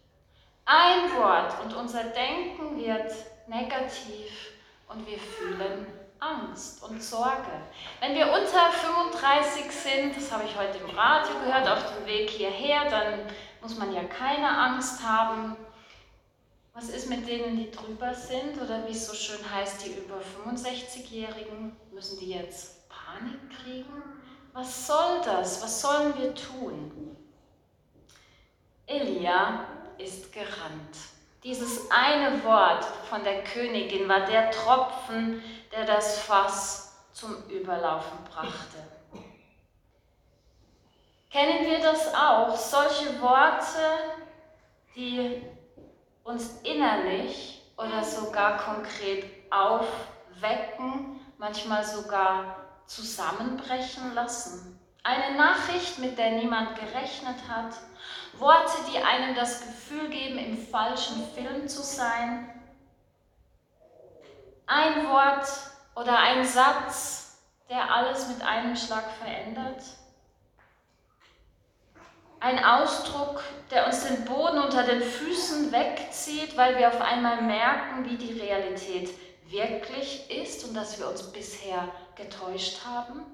Ein 0.66 1.16
Wort 1.16 1.64
und 1.64 1.76
unser 1.76 2.06
Denken 2.06 2.76
wird 2.76 3.14
negativ 3.46 4.52
und 4.88 5.06
wir 5.06 5.20
fühlen 5.20 5.97
Angst 6.20 6.84
und 6.84 7.02
Sorge. 7.02 7.52
Wenn 8.00 8.16
wir 8.16 8.28
unter 8.28 8.72
35 8.72 9.72
sind, 9.72 10.16
das 10.16 10.32
habe 10.32 10.46
ich 10.46 10.58
heute 10.58 10.78
im 10.80 10.90
Radio 10.98 11.40
gehört, 11.44 11.70
auf 11.70 11.96
dem 11.96 12.06
Weg 12.06 12.30
hierher, 12.30 12.90
dann 12.90 13.20
muss 13.62 13.78
man 13.78 13.94
ja 13.94 14.04
keine 14.04 14.50
Angst 14.50 15.04
haben. 15.04 15.56
Was 16.74 16.90
ist 16.90 17.10
mit 17.10 17.28
denen, 17.28 17.58
die 17.58 17.72
drüber 17.72 18.14
sind 18.14 18.62
oder 18.62 18.86
wie 18.88 18.92
es 18.92 19.08
so 19.08 19.14
schön 19.14 19.40
heißt, 19.52 19.86
die 19.86 19.92
über 19.92 20.20
65-Jährigen? 20.46 21.76
Müssen 21.92 22.20
die 22.20 22.32
jetzt 22.32 22.88
Panik 22.90 23.40
kriegen? 23.64 24.04
Was 24.54 24.88
soll 24.88 25.22
das? 25.24 25.62
Was 25.64 25.82
sollen 25.82 26.14
wir 26.18 26.34
tun? 26.36 27.18
Elia 28.86 29.66
ist 29.98 30.32
gerannt. 30.32 30.98
Dieses 31.44 31.90
eine 31.92 32.44
Wort 32.44 32.86
von 33.10 33.24
der 33.24 33.44
Königin 33.44 34.08
war 34.08 34.26
der 34.26 34.52
Tropfen, 34.52 35.42
der 35.72 35.86
das 35.86 36.20
Fass 36.20 36.96
zum 37.14 37.44
Überlaufen 37.50 38.18
brachte. 38.30 38.78
Kennen 41.32 41.66
wir 41.66 41.80
das 41.80 42.14
auch? 42.14 42.56
Solche 42.56 43.22
Worte, 43.22 43.80
die 44.96 45.44
uns 46.24 46.62
innerlich 46.64 47.62
oder 47.78 48.04
sogar 48.04 48.58
konkret 48.58 49.26
aufwecken, 49.52 51.20
manchmal 51.38 51.84
sogar 51.84 52.56
zusammenbrechen 52.86 54.14
lassen. 54.16 54.80
Eine 55.04 55.38
Nachricht, 55.38 56.00
mit 56.00 56.18
der 56.18 56.32
niemand 56.32 56.76
gerechnet 56.76 57.38
hat. 57.48 57.76
Worte, 58.40 58.78
die 58.92 58.98
einem 58.98 59.36
das 59.36 59.62
Gefühl 59.62 60.10
geben, 60.10 60.38
im 60.38 60.58
falschen 60.58 61.24
Film 61.34 61.68
zu 61.68 61.82
sein. 61.82 62.57
Ein 64.68 65.08
Wort 65.08 65.48
oder 65.96 66.20
ein 66.20 66.46
Satz, 66.46 67.40
der 67.70 67.90
alles 67.90 68.28
mit 68.28 68.42
einem 68.42 68.76
Schlag 68.76 69.06
verändert. 69.12 69.82
Ein 72.40 72.64
Ausdruck, 72.64 73.42
der 73.72 73.88
uns 73.88 74.06
den 74.06 74.26
Boden 74.26 74.60
unter 74.60 74.84
den 74.84 75.02
Füßen 75.02 75.72
wegzieht, 75.72 76.56
weil 76.56 76.78
wir 76.78 76.90
auf 76.90 77.02
einmal 77.02 77.42
merken, 77.42 78.06
wie 78.06 78.18
die 78.18 78.40
Realität 78.40 79.10
wirklich 79.48 80.30
ist 80.30 80.66
und 80.66 80.76
dass 80.76 81.00
wir 81.00 81.10
uns 81.10 81.24
bisher 81.32 81.88
getäuscht 82.16 82.86
haben. 82.86 83.26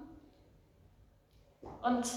Und 1.81 2.07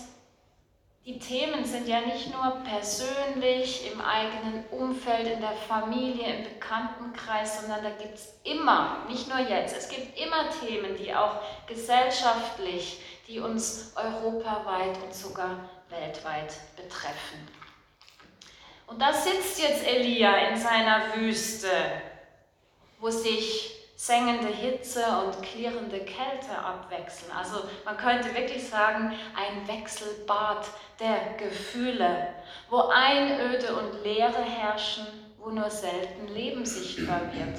die 1.06 1.20
Themen 1.20 1.64
sind 1.64 1.86
ja 1.86 2.00
nicht 2.00 2.32
nur 2.32 2.62
persönlich, 2.64 3.92
im 3.92 4.00
eigenen 4.00 4.64
Umfeld, 4.72 5.28
in 5.28 5.40
der 5.40 5.52
Familie, 5.52 6.34
im 6.34 6.42
Bekanntenkreis, 6.42 7.60
sondern 7.60 7.84
da 7.84 7.90
gibt 7.90 8.16
es 8.16 8.34
immer, 8.42 9.04
nicht 9.08 9.28
nur 9.28 9.38
jetzt, 9.38 9.76
es 9.76 9.88
gibt 9.88 10.18
immer 10.18 10.50
Themen, 10.50 10.96
die 10.96 11.14
auch 11.14 11.36
gesellschaftlich, 11.68 13.00
die 13.28 13.38
uns 13.38 13.92
europaweit 13.94 15.00
und 15.04 15.14
sogar 15.14 15.70
weltweit 15.90 16.52
betreffen. 16.74 17.48
Und 18.88 19.00
da 19.00 19.12
sitzt 19.12 19.60
jetzt 19.60 19.86
Elia 19.86 20.48
in 20.48 20.56
seiner 20.56 21.14
Wüste, 21.14 21.70
wo 22.98 23.10
sich 23.10 23.75
sengende 23.96 24.48
Hitze 24.48 25.02
und 25.24 25.42
klirrende 25.42 26.00
Kälte 26.00 26.56
abwechseln. 26.56 27.32
Also 27.32 27.64
man 27.84 27.96
könnte 27.96 28.34
wirklich 28.34 28.68
sagen, 28.68 29.12
ein 29.34 29.66
Wechselbad 29.66 30.66
der 31.00 31.34
Gefühle, 31.38 32.28
wo 32.68 32.82
Einöde 32.92 33.74
und 33.74 34.04
Leere 34.04 34.42
herrschen, 34.42 35.06
wo 35.38 35.48
nur 35.48 35.70
selten 35.70 36.28
Leben 36.28 36.64
sichtbar 36.66 37.22
wird. 37.32 37.58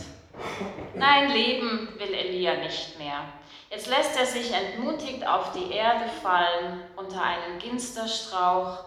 Nein, 0.94 1.32
Leben 1.32 1.90
will 1.98 2.14
Elia 2.14 2.56
nicht 2.58 3.00
mehr. 3.00 3.24
Jetzt 3.72 3.88
lässt 3.88 4.18
er 4.18 4.26
sich 4.26 4.54
entmutigt 4.54 5.26
auf 5.26 5.52
die 5.54 5.72
Erde 5.72 6.08
fallen 6.22 6.84
unter 6.96 7.22
einen 7.22 7.58
Ginsterstrauch, 7.58 8.86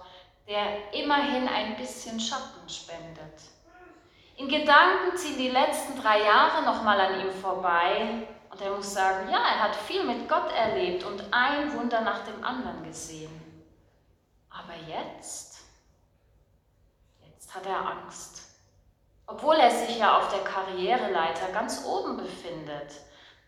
der 0.48 0.92
immerhin 0.92 1.48
ein 1.48 1.76
bisschen 1.76 2.18
Schatten 2.20 2.68
spendet. 2.68 3.49
In 4.40 4.48
Gedanken 4.48 5.14
ziehen 5.18 5.36
die 5.36 5.50
letzten 5.50 6.00
drei 6.00 6.22
Jahre 6.22 6.62
nochmal 6.62 6.98
an 6.98 7.20
ihm 7.20 7.30
vorbei 7.30 8.26
und 8.50 8.58
er 8.62 8.70
muss 8.70 8.94
sagen, 8.94 9.28
ja, 9.30 9.36
er 9.36 9.64
hat 9.64 9.76
viel 9.76 10.02
mit 10.02 10.30
Gott 10.30 10.50
erlebt 10.52 11.04
und 11.04 11.22
ein 11.30 11.74
Wunder 11.74 12.00
nach 12.00 12.24
dem 12.24 12.42
anderen 12.42 12.82
gesehen. 12.82 13.30
Aber 14.48 14.72
jetzt, 14.88 15.58
jetzt 17.30 17.54
hat 17.54 17.66
er 17.66 17.86
Angst. 17.86 18.40
Obwohl 19.26 19.56
er 19.56 19.70
sich 19.70 19.98
ja 19.98 20.16
auf 20.16 20.28
der 20.32 20.42
Karriereleiter 20.42 21.52
ganz 21.52 21.84
oben 21.84 22.16
befindet. 22.16 22.92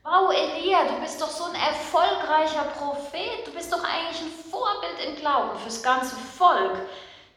Wow, 0.04 0.30
Elia, 0.30 0.84
du 0.84 1.00
bist 1.00 1.22
doch 1.22 1.30
so 1.30 1.44
ein 1.44 1.54
erfolgreicher 1.54 2.64
Prophet. 2.64 3.46
Du 3.46 3.52
bist 3.52 3.72
doch 3.72 3.82
eigentlich 3.82 4.20
ein 4.20 4.50
Vorbild 4.50 5.06
im 5.06 5.16
Glauben 5.16 5.58
fürs 5.58 5.82
ganze 5.82 6.16
Volk. 6.16 6.76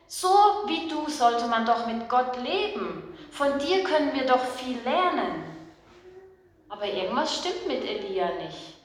So 0.08 0.28
wie 0.66 0.90
du 0.90 1.10
sollte 1.10 1.48
man 1.48 1.66
doch 1.66 1.88
mit 1.88 2.10
Gott 2.10 2.36
leben. 2.36 3.15
Von 3.36 3.60
dir 3.60 3.84
können 3.84 4.14
wir 4.14 4.26
doch 4.26 4.46
viel 4.46 4.80
lernen. 4.80 5.44
Aber 6.70 6.86
irgendwas 6.86 7.36
stimmt 7.36 7.68
mit 7.68 7.84
Elia 7.84 8.30
nicht. 8.36 8.78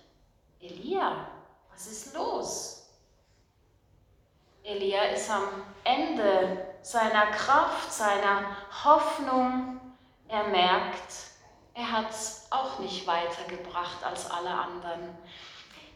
Elia, 0.61 1.29
was 1.71 1.87
ist 1.87 2.15
los? 2.15 2.89
Elia 4.65 5.03
ist 5.05 5.31
am 5.31 5.47
Ende 5.85 6.67
seiner 6.83 7.27
Kraft, 7.27 7.93
seiner 7.93 8.57
Hoffnung. 8.85 9.81
Er 10.27 10.49
merkt, 10.49 11.13
er 11.75 11.93
hat 11.93 12.11
es 12.11 12.49
auch 12.51 12.81
nicht 12.81 13.07
weitergebracht 13.07 14.03
als 14.03 14.29
alle 14.29 14.51
anderen. 14.51 15.17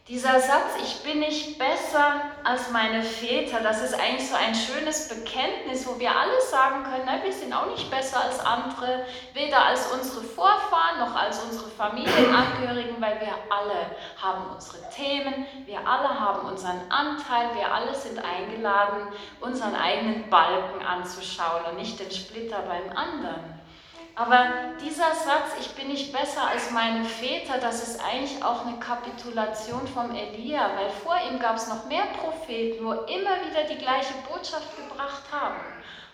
Dieser 0.07 0.39
Satz, 0.39 0.75
ich 0.83 1.01
bin 1.01 1.17
nicht 1.17 1.57
besser 1.57 2.21
als 2.43 2.69
meine 2.69 3.01
Väter, 3.01 3.61
das 3.61 3.81
ist 3.81 3.95
eigentlich 3.95 4.29
so 4.29 4.35
ein 4.35 4.53
schönes 4.53 5.09
Bekenntnis, 5.09 5.87
wo 5.87 5.99
wir 5.99 6.15
alle 6.15 6.39
sagen 6.41 6.83
können, 6.83 7.05
ne, 7.05 7.21
wir 7.23 7.33
sind 7.33 7.51
auch 7.51 7.65
nicht 7.71 7.89
besser 7.89 8.21
als 8.21 8.39
andere, 8.39 9.03
weder 9.33 9.65
als 9.65 9.91
unsere 9.91 10.21
Vorfahren 10.23 10.99
noch 10.99 11.15
als 11.15 11.41
unsere 11.41 11.71
Familienangehörigen, 11.71 13.01
weil 13.01 13.19
wir 13.19 13.33
alle 13.49 13.95
haben 14.21 14.53
unsere 14.53 14.77
Themen, 14.91 15.47
wir 15.65 15.79
alle 15.79 16.19
haben 16.19 16.49
unseren 16.49 16.81
Anteil, 16.89 17.55
wir 17.55 17.73
alle 17.73 17.95
sind 17.95 18.19
eingeladen, 18.23 19.07
unseren 19.41 19.73
eigenen 19.73 20.29
Balken 20.29 20.85
anzuschauen 20.85 21.65
und 21.71 21.77
nicht 21.77 21.99
den 21.99 22.11
Splitter 22.11 22.59
beim 22.59 22.95
anderen. 22.95 23.64
Aber 24.17 24.47
dieser 24.81 25.13
Satz, 25.13 25.59
ich 25.59 25.71
bin 25.75 25.89
nicht 25.89 26.13
besser 26.13 26.47
als 26.47 26.71
meine 26.71 27.03
Väter, 27.03 27.57
das 27.57 27.85
ist 27.85 28.01
eigentlich 28.01 28.41
auch 28.41 28.65
eine 28.65 28.79
Kapitulation 28.79 29.85
vom 29.87 30.15
Elia, 30.15 30.69
weil 30.77 30.89
vor 30.89 31.17
ihm 31.29 31.37
gab 31.37 31.57
es 31.57 31.67
noch 31.67 31.85
mehr 31.87 32.05
Propheten, 32.17 32.85
wo 32.85 32.91
immer 32.91 33.35
wieder 33.45 33.65
die 33.69 33.77
gleiche 33.77 34.13
Botschaft 34.29 34.77
gebracht 34.77 35.23
haben. 35.33 35.59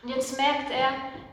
Und 0.02 0.10
jetzt 0.10 0.36
merkt 0.36 0.72
er, 0.72 0.90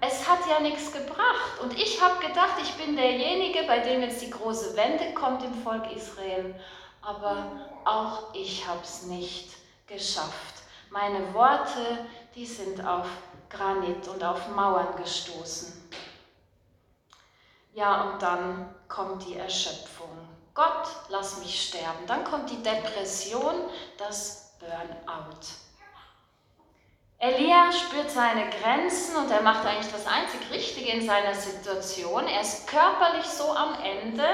es 0.06 0.28
hat 0.28 0.40
ja 0.46 0.60
nichts 0.60 0.92
gebracht. 0.92 1.58
Und 1.62 1.72
ich 1.72 2.02
habe 2.02 2.26
gedacht, 2.26 2.58
ich 2.60 2.74
bin 2.74 2.96
derjenige, 2.96 3.62
bei 3.66 3.78
dem 3.78 4.02
jetzt 4.02 4.20
die 4.20 4.28
große 4.28 4.76
Wende 4.76 5.14
kommt 5.14 5.42
im 5.42 5.54
Volk 5.62 5.90
Israel. 5.90 6.54
Aber 7.00 7.46
auch 7.86 8.34
ich 8.34 8.68
habe 8.68 8.80
es 8.82 9.04
nicht 9.04 9.52
geschafft. 9.86 10.56
Meine 10.90 11.32
Worte, 11.32 12.06
die 12.34 12.44
sind 12.44 12.86
auf 12.86 13.06
Granit 13.48 14.06
und 14.06 14.22
auf 14.22 14.48
Mauern 14.54 14.94
gestoßen. 14.98 15.77
Ja, 17.72 18.02
und 18.02 18.22
dann 18.22 18.74
kommt 18.88 19.26
die 19.26 19.36
Erschöpfung. 19.36 20.08
Gott, 20.54 20.88
lass 21.08 21.38
mich 21.38 21.68
sterben. 21.68 22.06
Dann 22.06 22.24
kommt 22.24 22.50
die 22.50 22.62
Depression, 22.62 23.54
das 23.96 24.56
Burnout. 24.58 25.46
Elia 27.20 27.72
spürt 27.72 28.10
seine 28.10 28.48
Grenzen 28.48 29.16
und 29.16 29.30
er 29.30 29.42
macht 29.42 29.66
eigentlich 29.66 29.92
das 29.92 30.06
einzig 30.06 30.40
Richtige 30.52 30.92
in 30.92 31.06
seiner 31.06 31.34
Situation. 31.34 32.26
Er 32.26 32.40
ist 32.40 32.68
körperlich 32.68 33.26
so 33.26 33.52
am 33.52 33.74
Ende, 33.82 34.24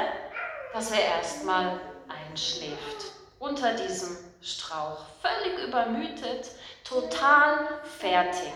dass 0.72 0.90
er 0.90 1.00
erstmal 1.00 1.80
einschläft 2.08 3.12
unter 3.38 3.74
diesem 3.74 4.16
Strauch, 4.42 4.98
völlig 5.22 5.66
übermüdet, 5.66 6.50
total 6.84 7.68
fertig. 7.98 8.52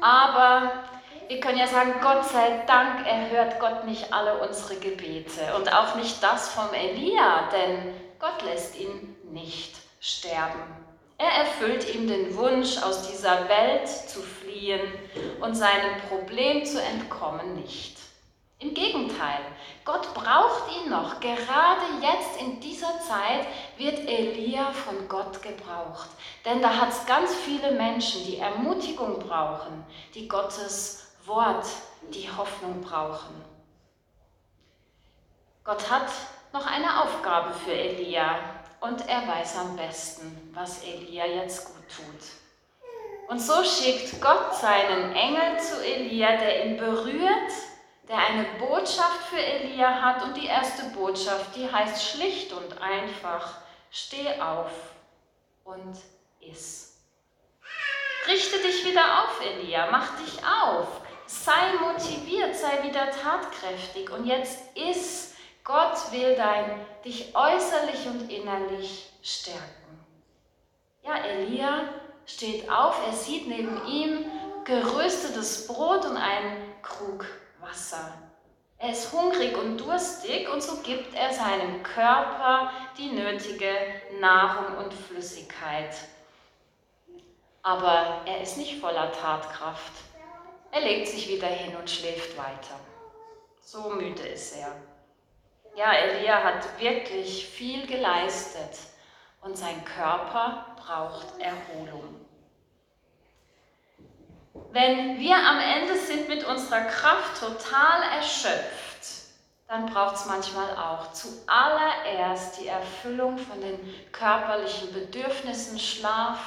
Aber 0.00 0.84
wir 1.30 1.38
können 1.38 1.58
ja 1.58 1.68
sagen, 1.68 1.94
Gott 2.02 2.24
sei 2.24 2.64
Dank 2.66 3.06
erhört 3.06 3.60
Gott 3.60 3.86
nicht 3.86 4.12
alle 4.12 4.40
unsere 4.40 4.74
Gebete 4.80 5.54
und 5.56 5.72
auch 5.72 5.94
nicht 5.94 6.20
das 6.20 6.48
vom 6.48 6.74
Elia, 6.74 7.48
denn 7.52 7.94
Gott 8.18 8.42
lässt 8.42 8.76
ihn 8.76 9.14
nicht 9.30 9.76
sterben. 10.00 10.60
Er 11.18 11.30
erfüllt 11.44 11.94
ihm 11.94 12.08
den 12.08 12.36
Wunsch, 12.36 12.82
aus 12.82 13.08
dieser 13.08 13.48
Welt 13.48 13.88
zu 13.88 14.20
fliehen 14.20 14.80
und 15.40 15.54
seinem 15.54 16.00
Problem 16.08 16.64
zu 16.64 16.82
entkommen 16.82 17.54
nicht. 17.54 17.96
Im 18.58 18.74
Gegenteil, 18.74 19.38
Gott 19.84 20.12
braucht 20.12 20.64
ihn 20.82 20.90
noch. 20.90 21.20
Gerade 21.20 21.86
jetzt 22.02 22.40
in 22.40 22.58
dieser 22.58 22.98
Zeit 23.00 23.46
wird 23.76 24.00
Elia 24.00 24.72
von 24.72 25.08
Gott 25.08 25.40
gebraucht. 25.40 26.08
Denn 26.44 26.60
da 26.60 26.76
hat 26.76 26.88
es 26.88 27.06
ganz 27.06 27.32
viele 27.36 27.70
Menschen, 27.70 28.26
die 28.26 28.38
Ermutigung 28.38 29.20
brauchen, 29.20 29.84
die 30.14 30.26
Gottes 30.26 31.09
Wort 31.30 31.66
die 32.12 32.28
Hoffnung 32.28 32.80
brauchen. 32.80 33.44
Gott 35.62 35.88
hat 35.88 36.10
noch 36.52 36.66
eine 36.66 37.02
Aufgabe 37.02 37.54
für 37.54 37.72
Elia 37.72 38.34
und 38.80 39.08
er 39.08 39.28
weiß 39.28 39.58
am 39.58 39.76
besten, 39.76 40.50
was 40.52 40.82
Elia 40.82 41.26
jetzt 41.26 41.66
gut 41.66 41.84
tut. 41.88 43.28
Und 43.28 43.38
so 43.38 43.62
schickt 43.62 44.20
Gott 44.20 44.56
seinen 44.56 45.14
Engel 45.14 45.60
zu 45.60 45.84
Elia, 45.84 46.36
der 46.36 46.66
ihn 46.66 46.76
berührt, 46.76 47.52
der 48.08 48.16
eine 48.16 48.44
Botschaft 48.58 49.22
für 49.30 49.40
Elia 49.40 50.02
hat 50.02 50.24
und 50.24 50.36
die 50.36 50.46
erste 50.46 50.82
Botschaft, 50.86 51.54
die 51.54 51.70
heißt 51.70 52.10
schlicht 52.10 52.52
und 52.52 52.82
einfach, 52.82 53.54
steh 53.92 54.40
auf 54.40 54.72
und 55.62 55.96
iss. 56.40 56.96
Richte 58.26 58.58
dich 58.58 58.84
wieder 58.84 59.22
auf, 59.22 59.40
Elia, 59.40 59.88
mach 59.92 60.18
dich 60.18 60.44
auf, 60.44 60.88
sei 61.30 61.74
motiviert, 61.80 62.56
sei 62.56 62.82
wieder 62.82 63.10
tatkräftig. 63.10 64.10
Und 64.10 64.26
jetzt 64.26 64.76
ist, 64.76 65.34
Gott 65.62 66.10
will 66.10 66.34
dein, 66.34 66.84
dich 67.04 67.34
äußerlich 67.34 68.06
und 68.06 68.30
innerlich 68.30 69.12
stärken. 69.22 70.04
Ja, 71.04 71.16
Elia 71.18 71.84
steht 72.26 72.68
auf, 72.70 72.96
er 73.06 73.12
sieht 73.12 73.46
neben 73.46 73.86
ihm 73.86 74.24
geröstetes 74.64 75.66
Brot 75.66 76.04
und 76.04 76.16
einen 76.16 76.82
Krug 76.82 77.24
Wasser. 77.60 78.12
Er 78.78 78.90
ist 78.90 79.12
hungrig 79.12 79.56
und 79.56 79.76
durstig 79.76 80.48
und 80.48 80.62
so 80.62 80.78
gibt 80.78 81.14
er 81.14 81.32
seinem 81.32 81.82
Körper 81.82 82.72
die 82.96 83.10
nötige 83.10 83.70
Nahrung 84.20 84.78
und 84.78 84.94
Flüssigkeit. 84.94 85.94
Aber 87.62 88.22
er 88.24 88.40
ist 88.40 88.56
nicht 88.56 88.80
voller 88.80 89.12
Tatkraft. 89.12 90.09
Er 90.72 90.82
legt 90.82 91.08
sich 91.08 91.28
wieder 91.28 91.48
hin 91.48 91.74
und 91.76 91.90
schläft 91.90 92.36
weiter. 92.36 92.78
So 93.62 93.90
müde 93.90 94.22
ist 94.22 94.56
er. 94.56 94.74
Ja, 95.76 95.92
Elia 95.92 96.42
hat 96.42 96.80
wirklich 96.80 97.46
viel 97.46 97.86
geleistet 97.86 98.78
und 99.40 99.56
sein 99.56 99.84
Körper 99.84 100.76
braucht 100.76 101.40
Erholung. 101.40 102.26
Wenn 104.72 105.18
wir 105.18 105.36
am 105.36 105.58
Ende 105.58 105.96
sind 105.96 106.28
mit 106.28 106.44
unserer 106.44 106.82
Kraft 106.82 107.40
total 107.40 108.02
erschöpft, 108.16 108.80
dann 109.66 109.86
braucht 109.86 110.16
es 110.16 110.26
manchmal 110.26 110.76
auch 110.76 111.12
zuallererst 111.12 112.60
die 112.60 112.68
Erfüllung 112.68 113.38
von 113.38 113.60
den 113.60 113.78
körperlichen 114.12 114.92
Bedürfnissen 114.92 115.78
Schlaf, 115.78 116.38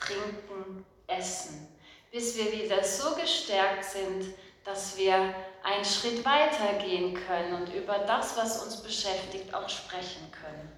Trinken, 0.00 0.84
Essen 1.06 1.67
bis 2.10 2.36
wir 2.36 2.52
wieder 2.52 2.82
so 2.82 3.14
gestärkt 3.14 3.84
sind, 3.84 4.34
dass 4.64 4.96
wir 4.96 5.34
einen 5.62 5.84
Schritt 5.84 6.24
weiter 6.24 6.84
gehen 6.84 7.14
können 7.26 7.54
und 7.54 7.74
über 7.74 7.98
das, 7.98 8.36
was 8.36 8.62
uns 8.62 8.82
beschäftigt, 8.82 9.52
auch 9.54 9.68
sprechen 9.68 10.30
können. 10.32 10.72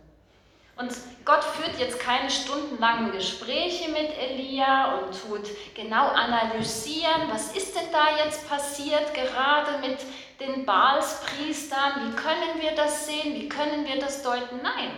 Und 0.76 0.92
Gott 1.26 1.44
führt 1.44 1.78
jetzt 1.78 2.00
keine 2.00 2.30
stundenlangen 2.30 3.12
Gespräche 3.12 3.90
mit 3.90 4.16
Elia 4.16 4.96
und 4.98 5.10
tut 5.12 5.50
genau 5.74 6.08
analysieren, 6.08 7.28
was 7.30 7.54
ist 7.54 7.76
denn 7.76 7.92
da 7.92 8.24
jetzt 8.24 8.48
passiert, 8.48 9.12
gerade 9.12 9.86
mit 9.86 9.98
den 10.40 10.64
Baalspriestern, 10.64 12.06
wie 12.06 12.16
können 12.16 12.60
wir 12.60 12.74
das 12.74 13.06
sehen, 13.06 13.34
wie 13.34 13.48
können 13.48 13.86
wir 13.86 14.00
das 14.00 14.22
deuten? 14.22 14.60
Nein, 14.62 14.92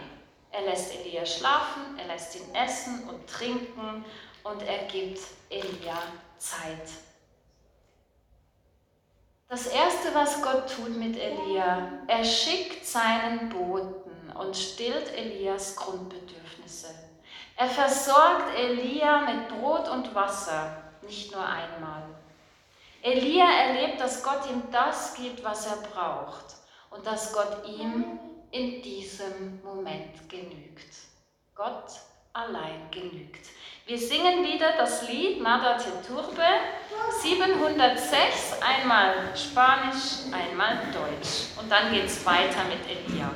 er 0.53 0.63
lässt 0.63 0.95
Elia 0.95 1.27
schlafen, 1.27 1.99
er 1.99 2.07
lässt 2.07 2.37
ihn 2.37 2.55
essen 2.55 3.09
und 3.09 3.27
trinken 3.27 4.05
und 4.45 4.63
er 4.63 4.85
gibt 4.85 5.21
Elia 5.51 5.99
Zeit. 6.39 6.89
Das 9.49 9.67
Erste, 9.67 10.15
was 10.15 10.43
Gott 10.43 10.75
tut 10.75 10.97
mit 10.97 11.17
Elia, 11.17 11.93
er 12.07 12.25
schickt 12.25 12.87
seinen 12.87 13.51
Boten 13.51 14.33
und 14.35 14.57
stillt 14.57 15.13
Elias 15.15 15.77
Grundbedürfnisse. 15.77 16.89
Er 17.57 17.69
versorgt 17.69 18.57
Elia 18.57 19.21
mit 19.21 19.49
Brot 19.49 19.89
und 19.89 20.15
Wasser, 20.15 20.83
nicht 21.03 21.33
nur 21.33 21.45
einmal. 21.45 22.03
Elia 23.03 23.45
erlebt, 23.45 24.01
dass 24.01 24.23
Gott 24.23 24.49
ihm 24.49 24.63
das 24.71 25.15
gibt, 25.15 25.45
was 25.45 25.67
er 25.67 25.77
braucht 25.77 26.57
und 26.91 27.07
dass 27.07 27.33
Gott 27.33 27.67
ihm 27.67 28.19
in 28.53 28.81
diesem 28.81 29.63
Moment 29.63 30.29
genügt. 30.29 30.95
Gott 31.55 31.93
allein 32.33 32.91
genügt. 32.91 33.49
Wir 33.85 33.99
singen 33.99 34.45
wieder 34.45 34.77
das 34.79 35.09
Lied 35.09 35.43
Nada 35.43 35.77
te 35.77 35.91
Turbe 36.07 36.45
706, 37.21 38.61
einmal 38.61 39.15
Spanisch, 39.35 40.31
einmal 40.31 40.79
Deutsch. 40.93 41.49
Und 41.61 41.71
dann 41.71 41.93
geht 41.93 42.05
es 42.05 42.25
weiter 42.25 42.63
mit 42.69 42.79
Elia. 42.89 43.33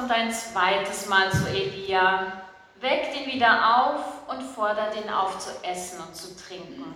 Kommt 0.00 0.12
ein 0.12 0.32
zweites 0.32 1.06
Mal 1.08 1.30
zu 1.30 1.46
Elia, 1.48 2.32
weckt 2.80 3.14
ihn 3.14 3.26
wieder 3.26 3.84
auf 3.84 4.28
und 4.28 4.42
fordert 4.42 4.96
ihn 4.96 5.10
auf 5.10 5.38
zu 5.38 5.50
essen 5.62 6.00
und 6.00 6.16
zu 6.16 6.34
trinken. 6.36 6.94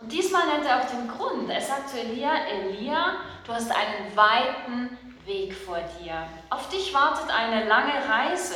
Und 0.00 0.12
diesmal 0.12 0.46
nennt 0.46 0.64
er 0.64 0.80
auch 0.80 0.86
den 0.86 1.08
Grund. 1.08 1.50
Er 1.50 1.60
sagt 1.60 1.90
zu 1.90 2.00
Elia, 2.00 2.30
Elia, 2.46 3.16
du 3.44 3.52
hast 3.52 3.70
einen 3.70 4.16
weiten 4.16 4.96
Weg 5.26 5.54
vor 5.54 5.78
dir. 6.00 6.26
Auf 6.48 6.68
dich 6.68 6.94
wartet 6.94 7.28
eine 7.30 7.66
lange 7.66 7.92
Reise. 8.08 8.54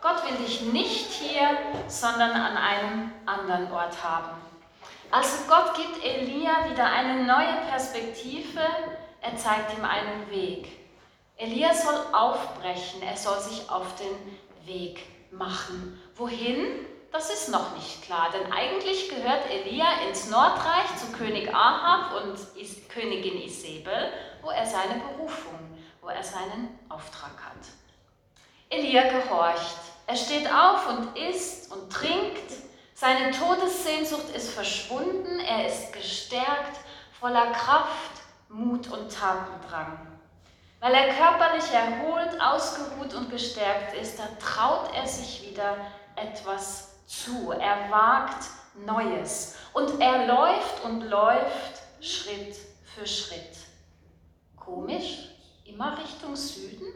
Gott 0.00 0.24
will 0.26 0.36
dich 0.44 0.62
nicht 0.62 1.12
hier, 1.12 1.48
sondern 1.86 2.32
an 2.32 2.56
einem 2.56 3.12
anderen 3.26 3.70
Ort 3.70 4.02
haben. 4.02 4.30
Also 5.10 5.44
Gott 5.46 5.74
gibt 5.76 6.02
Elia 6.02 6.70
wieder 6.70 6.86
eine 6.86 7.24
neue 7.24 7.68
Perspektive, 7.70 8.60
er 9.20 9.36
zeigt 9.36 9.78
ihm 9.78 9.84
einen 9.84 10.28
Weg. 10.30 10.81
Elia 11.42 11.74
soll 11.74 11.98
aufbrechen, 12.12 13.02
er 13.02 13.16
soll 13.16 13.40
sich 13.40 13.68
auf 13.68 13.96
den 13.96 14.64
Weg 14.64 15.04
machen. 15.32 16.00
Wohin? 16.14 16.86
Das 17.10 17.30
ist 17.30 17.48
noch 17.48 17.74
nicht 17.74 18.02
klar, 18.02 18.30
denn 18.32 18.52
eigentlich 18.52 19.08
gehört 19.08 19.50
Elia 19.50 19.86
ins 20.08 20.30
Nordreich 20.30 20.96
zu 20.96 21.10
König 21.10 21.52
Ahab 21.52 22.22
und 22.22 22.38
Königin 22.88 23.42
Isabel, 23.42 24.12
wo 24.40 24.50
er 24.50 24.64
seine 24.64 25.00
Berufung, 25.00 25.58
wo 26.00 26.08
er 26.10 26.22
seinen 26.22 26.78
Auftrag 26.88 27.32
hat. 27.44 27.66
Elia 28.70 29.10
gehorcht. 29.10 29.78
Er 30.06 30.16
steht 30.16 30.46
auf 30.46 30.88
und 30.88 31.18
isst 31.18 31.72
und 31.72 31.92
trinkt. 31.92 32.52
Seine 32.94 33.32
Todessehnsucht 33.32 34.30
ist 34.30 34.50
verschwunden. 34.50 35.40
Er 35.40 35.66
ist 35.66 35.92
gestärkt, 35.92 36.78
voller 37.18 37.50
Kraft, 37.50 38.22
Mut 38.48 38.86
und 38.92 39.12
Tatendrang. 39.12 40.11
Weil 40.82 40.94
er 40.94 41.14
körperlich 41.14 41.70
erholt, 41.72 42.40
ausgeruht 42.40 43.14
und 43.14 43.30
gestärkt 43.30 43.94
ist, 43.94 44.18
da 44.18 44.24
traut 44.40 44.92
er 44.96 45.06
sich 45.06 45.48
wieder 45.48 45.76
etwas 46.16 47.06
zu, 47.06 47.52
er 47.52 47.88
wagt 47.88 48.46
Neues. 48.84 49.54
Und 49.74 50.00
er 50.00 50.26
läuft 50.26 50.82
und 50.82 51.02
läuft 51.02 51.82
Schritt 52.00 52.56
für 52.82 53.06
Schritt. 53.06 53.58
Komisch, 54.56 55.28
immer 55.64 55.96
Richtung 55.96 56.34
Süden, 56.34 56.92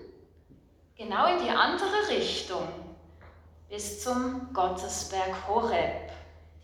genau 0.97 1.27
in 1.27 1.45
die 1.45 1.51
andere 1.51 2.09
Richtung, 2.09 2.67
bis 3.69 4.03
zum 4.03 4.53
Gottesberg 4.53 5.47
Horeb. 5.47 6.11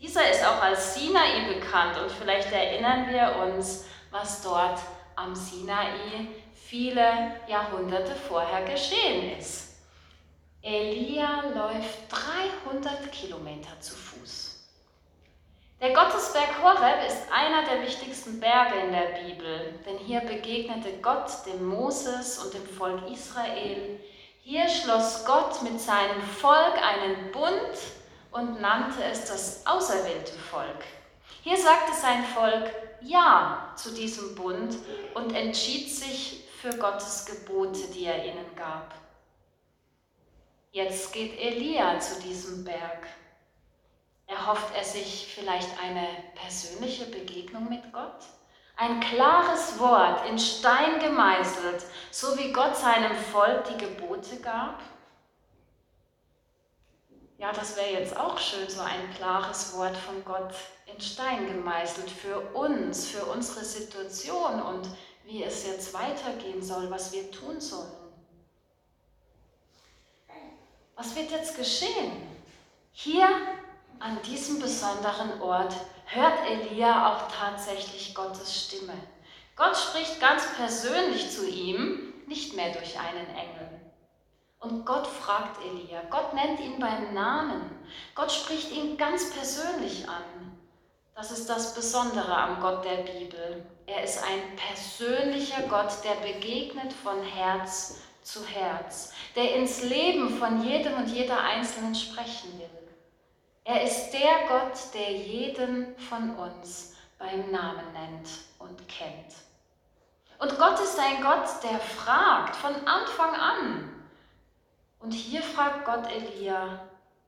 Dieser 0.01 0.29
ist 0.29 0.45
auch 0.45 0.61
als 0.61 0.95
Sinai 0.95 1.53
bekannt. 1.53 1.97
Und 2.01 2.11
vielleicht 2.11 2.51
erinnern 2.51 3.07
wir 3.07 3.33
uns, 3.45 3.85
was 4.11 4.41
dort 4.41 4.79
am 5.15 5.33
Sinai 5.33 6.27
viele 6.73 7.35
Jahrhunderte 7.45 8.15
vorher 8.15 8.63
geschehen 8.63 9.37
ist. 9.37 9.75
Elia 10.63 11.43
läuft 11.53 11.99
300 12.09 13.11
Kilometer 13.11 13.79
zu 13.79 13.93
Fuß. 13.93 14.59
Der 15.79 15.93
Gottesberg 15.93 16.63
Horeb 16.63 17.07
ist 17.07 17.31
einer 17.31 17.63
der 17.69 17.83
wichtigsten 17.83 18.39
Berge 18.39 18.79
in 18.79 18.91
der 18.91 19.21
Bibel, 19.21 19.75
denn 19.85 19.99
hier 19.99 20.21
begegnete 20.21 20.93
Gott 20.99 21.29
dem 21.45 21.63
Moses 21.63 22.39
und 22.39 22.55
dem 22.55 22.65
Volk 22.65 23.07
Israel. 23.07 23.99
Hier 24.41 24.67
schloss 24.67 25.25
Gott 25.25 25.61
mit 25.61 25.79
seinem 25.79 26.23
Volk 26.23 26.73
einen 26.81 27.31
Bund 27.31 27.77
und 28.31 28.61
nannte 28.61 29.03
es 29.03 29.25
das 29.25 29.67
auserwählte 29.67 30.33
Volk. 30.49 30.85
Hier 31.43 31.57
sagte 31.57 31.93
sein 31.93 32.23
Volk 32.23 32.71
Ja 33.03 33.73
zu 33.75 33.93
diesem 33.93 34.33
Bund 34.35 34.75
und 35.13 35.35
entschied 35.35 35.91
sich 35.91 36.45
für 36.61 36.77
Gottes 36.77 37.25
Gebote, 37.25 37.87
die 37.93 38.05
er 38.05 38.25
ihnen 38.25 38.55
gab. 38.55 38.93
Jetzt 40.71 41.11
geht 41.11 41.37
Elia 41.37 41.99
zu 41.99 42.21
diesem 42.21 42.63
Berg. 42.63 43.07
Erhofft 44.25 44.73
er 44.75 44.83
sich 44.83 45.31
vielleicht 45.35 45.69
eine 45.81 46.07
persönliche 46.35 47.05
Begegnung 47.05 47.67
mit 47.69 47.91
Gott? 47.91 48.23
Ein 48.77 48.99
klares 49.01 49.77
Wort 49.79 50.27
in 50.27 50.39
Stein 50.39 50.99
gemeißelt, 50.99 51.85
so 52.09 52.37
wie 52.37 52.53
Gott 52.53 52.75
seinem 52.75 53.15
Volk 53.15 53.65
die 53.65 53.85
Gebote 53.85 54.37
gab? 54.37 54.81
Ja, 57.43 57.51
das 57.51 57.75
wäre 57.75 57.91
jetzt 57.99 58.15
auch 58.15 58.39
schön, 58.39 58.69
so 58.69 58.79
ein 58.79 59.13
klares 59.17 59.75
Wort 59.75 59.97
von 59.97 60.23
Gott 60.23 60.53
in 60.85 61.01
Stein 61.01 61.45
gemeißelt 61.45 62.09
für 62.09 62.39
uns, 62.55 63.07
für 63.07 63.25
unsere 63.25 63.65
Situation 63.65 64.61
und 64.61 64.87
wie 65.25 65.43
es 65.43 65.65
jetzt 65.67 65.93
weitergehen 65.93 66.63
soll, 66.63 66.89
was 66.89 67.11
wir 67.11 67.29
tun 67.31 67.59
sollen. 67.59 67.91
Was 70.95 71.13
wird 71.17 71.31
jetzt 71.31 71.57
geschehen? 71.57 72.13
Hier 72.93 73.27
an 73.99 74.21
diesem 74.21 74.61
besonderen 74.61 75.41
Ort 75.41 75.75
hört 76.05 76.49
Elia 76.49 77.13
auch 77.13 77.29
tatsächlich 77.29 78.15
Gottes 78.15 78.67
Stimme. 78.67 78.93
Gott 79.57 79.75
spricht 79.75 80.21
ganz 80.21 80.43
persönlich 80.55 81.29
zu 81.29 81.45
ihm, 81.45 82.13
nicht 82.25 82.55
mehr 82.55 82.71
durch 82.71 82.97
einen 82.97 83.27
Engel. 83.35 83.72
Und 84.63 84.85
Gott 84.85 85.05
fragt 85.05 85.57
Elia, 85.61 86.01
Gott 86.09 86.33
nennt 86.33 86.59
ihn 86.61 86.79
beim 86.79 87.13
Namen, 87.13 87.69
Gott 88.15 88.31
spricht 88.31 88.71
ihn 88.71 88.95
ganz 88.95 89.29
persönlich 89.31 90.07
an. 90.07 90.57
Das 91.15 91.31
ist 91.31 91.49
das 91.49 91.75
Besondere 91.75 92.35
am 92.35 92.61
Gott 92.61 92.85
der 92.85 93.03
Bibel. 93.03 93.65
Er 93.85 94.03
ist 94.03 94.23
ein 94.23 94.55
persönlicher 94.55 95.63
Gott, 95.63 95.91
der 96.05 96.15
begegnet 96.25 96.93
von 96.93 97.21
Herz 97.21 97.99
zu 98.21 98.45
Herz, 98.45 99.11
der 99.35 99.55
ins 99.55 99.83
Leben 99.83 100.37
von 100.39 100.63
jedem 100.63 100.93
und 100.93 101.07
jeder 101.07 101.41
Einzelnen 101.41 101.93
sprechen 101.93 102.57
will. 102.57 102.95
Er 103.65 103.83
ist 103.83 104.11
der 104.11 104.47
Gott, 104.47 104.93
der 104.93 105.11
jeden 105.11 105.97
von 105.97 106.37
uns 106.37 106.95
beim 107.19 107.51
Namen 107.51 107.91
nennt 107.91 108.29
und 108.59 108.87
kennt. 108.87 109.35
Und 110.39 110.57
Gott 110.57 110.79
ist 110.79 110.97
ein 110.97 111.21
Gott, 111.21 111.47
der 111.63 111.79
fragt 111.79 112.55
von 112.55 112.75
Anfang 112.87 113.35
an. 113.35 113.92
Und 115.03 115.11
hier 115.11 115.43
fragt 115.43 115.83
Gott 115.83 116.09
Elia, 116.09 116.79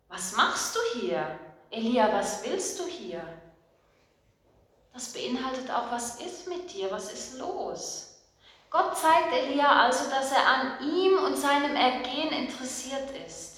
was 0.07 0.33
machst 0.37 0.77
du 0.77 0.79
hier? 0.99 1.37
Elia, 1.69 2.09
was 2.13 2.45
willst 2.45 2.79
du 2.79 2.85
hier? 2.85 3.21
Das 4.93 5.11
beinhaltet 5.11 5.69
auch, 5.69 5.91
was 5.91 6.21
ist 6.21 6.47
mit 6.47 6.71
dir? 6.73 6.89
Was 6.89 7.11
ist 7.11 7.37
los? 7.37 8.21
Gott 8.69 8.97
zeigt 8.97 9.33
Elia 9.33 9.83
also, 9.83 10.09
dass 10.09 10.31
er 10.31 10.47
an 10.47 10.87
ihm 10.87 11.17
und 11.17 11.35
seinem 11.35 11.75
Ergehen 11.75 12.29
interessiert 12.29 13.11
ist. 13.27 13.57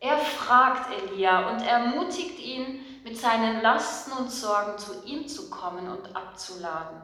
Er 0.00 0.18
fragt 0.18 0.90
Elia 0.92 1.50
und 1.50 1.62
ermutigt 1.62 2.40
ihn, 2.40 2.84
mit 3.04 3.16
seinen 3.16 3.62
Lasten 3.62 4.10
und 4.12 4.30
Sorgen 4.30 4.76
zu 4.76 5.04
ihm 5.04 5.28
zu 5.28 5.50
kommen 5.50 5.88
und 5.88 6.16
abzuladen. 6.16 7.00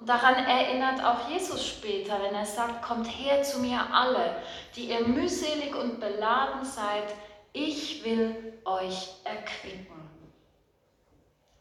Und 0.00 0.08
daran 0.08 0.34
erinnert 0.34 1.02
auch 1.04 1.28
Jesus 1.28 1.66
später, 1.66 2.22
wenn 2.22 2.34
er 2.34 2.46
sagt, 2.46 2.82
kommt 2.82 3.06
her 3.06 3.42
zu 3.42 3.58
mir 3.58 3.80
alle, 3.92 4.42
die 4.76 4.90
ihr 4.90 5.00
mühselig 5.00 5.74
und 5.74 5.98
beladen 5.98 6.64
seid, 6.64 7.14
ich 7.52 8.04
will 8.04 8.60
euch 8.64 9.14
erquicken. 9.24 10.08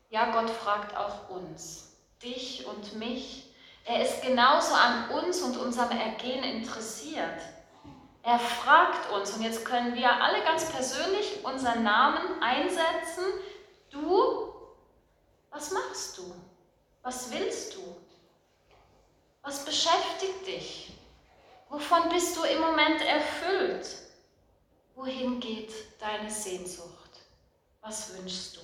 Ja, 0.09 0.31
Gott 0.31 0.49
fragt 0.49 0.95
auch 0.95 1.29
uns, 1.29 1.97
dich 2.21 2.65
und 2.67 2.95
mich, 2.95 3.51
er 3.85 4.03
ist 4.03 4.21
genauso 4.21 4.73
an 4.73 5.09
uns 5.09 5.41
und 5.41 5.57
unserem 5.57 5.97
Ergehen 5.97 6.43
interessiert. 6.43 7.41
Er 8.21 8.37
fragt 8.37 9.09
uns, 9.11 9.31
und 9.31 9.41
jetzt 9.41 9.63
können 9.65 9.95
wir 9.95 10.11
alle 10.11 10.43
ganz 10.43 10.69
persönlich 10.69 11.43
unseren 11.43 11.83
Namen 11.83 12.41
einsetzen. 12.41 13.23
Du, 13.89 14.53
was 15.49 15.71
machst 15.71 16.17
du? 16.17 16.35
Was 17.01 17.31
willst 17.31 17.75
du? 17.75 17.79
Was 19.47 19.63
beschäftigt 19.63 20.45
dich? 20.45 20.91
Wovon 21.69 22.09
bist 22.09 22.35
du 22.35 22.43
im 22.43 22.59
Moment 22.59 23.01
erfüllt? 23.01 23.87
Wohin 24.93 25.39
geht 25.39 25.71
deine 26.01 26.29
Sehnsucht? 26.29 27.21
Was 27.79 28.17
wünschst 28.17 28.57
du? 28.57 28.61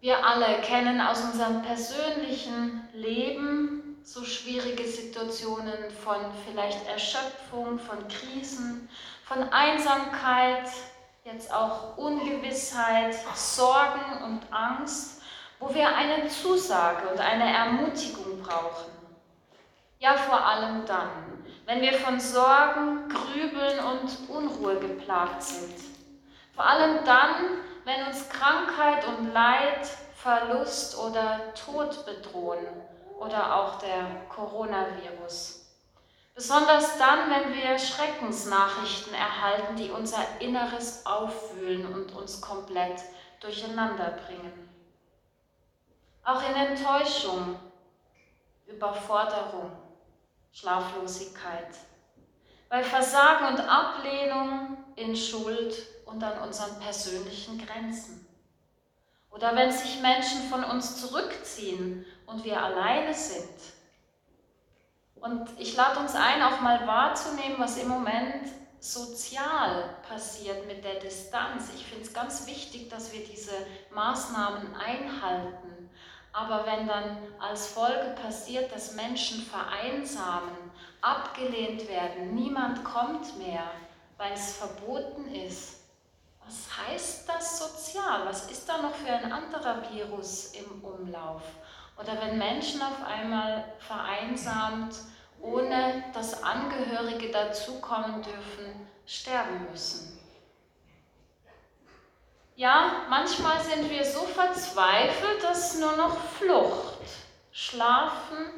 Wir 0.00 0.24
alle 0.24 0.60
kennen 0.60 1.00
aus 1.00 1.22
unserem 1.22 1.62
persönlichen 1.62 2.88
Leben 2.92 4.00
so 4.04 4.24
schwierige 4.24 4.86
Situationen 4.86 5.90
von 6.04 6.20
vielleicht 6.46 6.86
Erschöpfung, 6.86 7.80
von 7.80 8.06
Krisen, 8.06 8.88
von 9.24 9.42
Einsamkeit, 9.52 10.70
jetzt 11.24 11.52
auch 11.52 11.98
Ungewissheit, 11.98 13.16
Sorgen 13.34 14.22
und 14.22 14.52
Angst, 14.52 15.19
wo 15.60 15.72
wir 15.74 15.94
eine 15.94 16.26
Zusage 16.26 17.06
und 17.08 17.20
eine 17.20 17.54
Ermutigung 17.54 18.42
brauchen. 18.42 18.90
Ja, 19.98 20.14
vor 20.14 20.44
allem 20.44 20.86
dann, 20.86 21.10
wenn 21.66 21.82
wir 21.82 21.92
von 21.92 22.18
Sorgen, 22.18 23.08
Grübeln 23.10 23.78
und 23.78 24.30
Unruhe 24.30 24.76
geplagt 24.80 25.42
sind. 25.42 25.74
Vor 26.54 26.66
allem 26.66 27.04
dann, 27.04 27.34
wenn 27.84 28.06
uns 28.06 28.28
Krankheit 28.30 29.06
und 29.06 29.32
Leid, 29.34 29.86
Verlust 30.14 30.98
oder 30.98 31.52
Tod 31.54 32.06
bedrohen 32.06 32.66
oder 33.18 33.56
auch 33.56 33.78
der 33.78 34.06
Coronavirus. 34.30 35.66
Besonders 36.34 36.96
dann, 36.96 37.30
wenn 37.30 37.54
wir 37.54 37.78
Schreckensnachrichten 37.78 39.12
erhalten, 39.12 39.76
die 39.76 39.90
unser 39.90 40.24
Inneres 40.38 41.04
aufwühlen 41.04 41.92
und 41.92 42.14
uns 42.14 42.40
komplett 42.40 43.02
durcheinander 43.40 44.18
bringen. 44.26 44.69
Auch 46.24 46.42
in 46.48 46.54
Enttäuschung, 46.54 47.58
Überforderung, 48.66 49.72
Schlaflosigkeit, 50.52 51.68
bei 52.68 52.84
Versagen 52.84 53.46
und 53.48 53.60
Ablehnung 53.60 54.76
in 54.96 55.16
Schuld 55.16 55.74
und 56.06 56.22
an 56.22 56.40
unseren 56.40 56.78
persönlichen 56.78 57.64
Grenzen. 57.64 58.26
Oder 59.30 59.54
wenn 59.56 59.72
sich 59.72 60.00
Menschen 60.00 60.48
von 60.48 60.64
uns 60.64 61.00
zurückziehen 61.00 62.04
und 62.26 62.44
wir 62.44 62.62
alleine 62.62 63.14
sind. 63.14 63.48
Und 65.14 65.48
ich 65.58 65.76
lade 65.76 66.00
uns 66.00 66.14
ein, 66.14 66.42
auch 66.42 66.60
mal 66.60 66.86
wahrzunehmen, 66.86 67.58
was 67.58 67.76
im 67.76 67.88
Moment 67.88 68.48
sozial 68.80 69.96
passiert 70.08 70.66
mit 70.66 70.82
der 70.82 70.94
Distanz. 70.94 71.70
Ich 71.74 71.84
finde 71.86 72.04
es 72.04 72.12
ganz 72.12 72.46
wichtig, 72.46 72.88
dass 72.88 73.12
wir 73.12 73.24
diese 73.24 73.52
Maßnahmen 73.94 74.74
einhalten. 74.74 75.79
Aber 76.32 76.64
wenn 76.64 76.86
dann 76.86 77.18
als 77.38 77.66
Folge 77.68 78.14
passiert, 78.22 78.72
dass 78.72 78.94
Menschen 78.94 79.42
vereinsamen, 79.42 80.70
abgelehnt 81.00 81.88
werden, 81.88 82.34
niemand 82.34 82.84
kommt 82.84 83.36
mehr, 83.38 83.64
weil 84.16 84.32
es 84.32 84.56
verboten 84.56 85.26
ist, 85.34 85.80
was 86.44 86.68
heißt 86.76 87.28
das 87.28 87.58
sozial? 87.58 88.26
Was 88.26 88.50
ist 88.50 88.68
da 88.68 88.78
noch 88.78 88.94
für 88.94 89.12
ein 89.12 89.32
anderer 89.32 89.82
Virus 89.90 90.52
im 90.52 90.84
Umlauf? 90.84 91.42
Oder 91.96 92.20
wenn 92.20 92.38
Menschen 92.38 92.80
auf 92.82 93.04
einmal 93.06 93.64
vereinsamt, 93.78 94.94
ohne 95.40 96.04
dass 96.12 96.42
Angehörige 96.42 97.30
dazukommen 97.30 98.22
dürfen, 98.22 98.88
sterben 99.06 99.66
müssen. 99.70 100.19
Ja, 102.60 103.06
manchmal 103.08 103.58
sind 103.62 103.88
wir 103.88 104.04
so 104.04 104.20
verzweifelt, 104.20 105.42
dass 105.42 105.78
nur 105.78 105.96
noch 105.96 106.14
Flucht, 106.38 106.98
Schlafen 107.52 108.50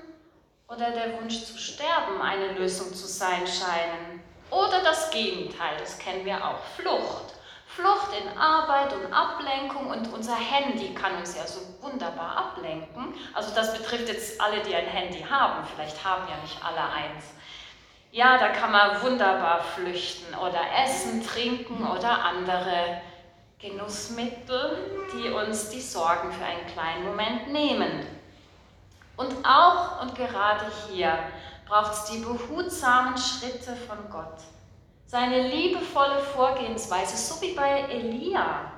oder 0.67 0.91
der 0.91 1.21
Wunsch 1.21 1.45
zu 1.45 1.57
sterben 1.57 2.21
eine 2.21 2.49
Lösung 2.55 2.93
zu 2.93 3.07
sein 3.07 3.47
scheinen. 3.47 4.21
Oder 4.51 4.83
das 4.83 5.13
Gegenteil, 5.13 5.77
das 5.79 6.01
kennen 6.01 6.25
wir 6.25 6.45
auch, 6.45 6.59
Flucht. 6.75 7.35
Flucht 7.69 8.09
in 8.21 8.37
Arbeit 8.37 8.93
und 8.93 9.13
Ablenkung 9.13 9.91
und 9.91 10.13
unser 10.13 10.35
Handy 10.35 10.95
kann 10.95 11.15
uns 11.19 11.37
ja 11.37 11.47
so 11.47 11.61
wunderbar 11.81 12.37
ablenken. 12.37 13.15
Also 13.35 13.55
das 13.55 13.73
betrifft 13.73 14.09
jetzt 14.09 14.41
alle, 14.41 14.63
die 14.63 14.75
ein 14.75 14.87
Handy 14.87 15.23
haben. 15.23 15.65
Vielleicht 15.77 16.05
haben 16.05 16.27
ja 16.29 16.37
nicht 16.43 16.59
alle 16.65 16.91
eins. 16.91 17.27
Ja, 18.11 18.37
da 18.37 18.49
kann 18.49 18.73
man 18.73 19.01
wunderbar 19.01 19.63
flüchten 19.63 20.35
oder 20.35 20.61
essen, 20.85 21.25
trinken 21.25 21.87
oder 21.87 22.25
andere 22.25 23.01
Genussmittel, 23.63 25.07
die 25.15 25.31
uns 25.31 25.71
die 25.71 25.81
Sorgen 25.81 26.33
für 26.33 26.45
einen 26.45 26.67
kleinen 26.67 27.07
Moment 27.07 27.53
nehmen. 27.53 28.07
Und 29.17 29.33
auch 29.47 30.03
und 30.03 30.15
gerade 30.15 30.67
hier 30.91 31.17
braucht 31.67 31.93
es 31.93 32.05
die 32.07 32.19
behutsamen 32.19 33.17
Schritte 33.17 33.75
von 33.77 34.11
Gott 34.11 34.41
seine 35.13 35.47
liebevolle 35.47 36.21
Vorgehensweise, 36.21 37.19
so 37.19 37.39
wie 37.43 37.53
bei 37.53 37.83
Elia. 37.83 38.73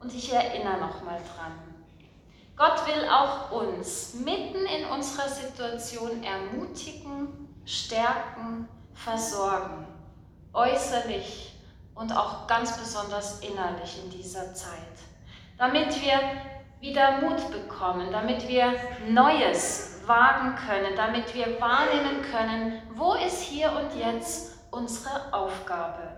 Und 0.00 0.12
ich 0.14 0.32
erinnere 0.32 0.78
nochmal 0.78 1.20
dran. 1.36 1.52
Gott 2.56 2.86
will 2.86 3.06
auch 3.10 3.50
uns 3.50 4.14
mitten 4.14 4.64
in 4.64 4.86
unserer 4.86 5.28
Situation 5.28 6.22
ermutigen, 6.22 7.54
stärken, 7.66 8.66
versorgen, 8.94 9.86
äußerlich 10.54 11.55
und 11.96 12.16
auch 12.16 12.46
ganz 12.46 12.78
besonders 12.78 13.40
innerlich 13.40 14.02
in 14.04 14.10
dieser 14.10 14.54
Zeit, 14.54 14.78
damit 15.58 16.00
wir 16.02 16.20
wieder 16.80 17.20
Mut 17.22 17.50
bekommen, 17.50 18.12
damit 18.12 18.46
wir 18.46 18.74
Neues 19.08 20.02
wagen 20.06 20.54
können, 20.54 20.94
damit 20.94 21.34
wir 21.34 21.60
wahrnehmen 21.60 22.22
können, 22.30 22.82
wo 22.94 23.14
ist 23.14 23.42
hier 23.42 23.72
und 23.72 23.98
jetzt 23.98 24.58
unsere 24.70 25.32
Aufgabe. 25.32 26.12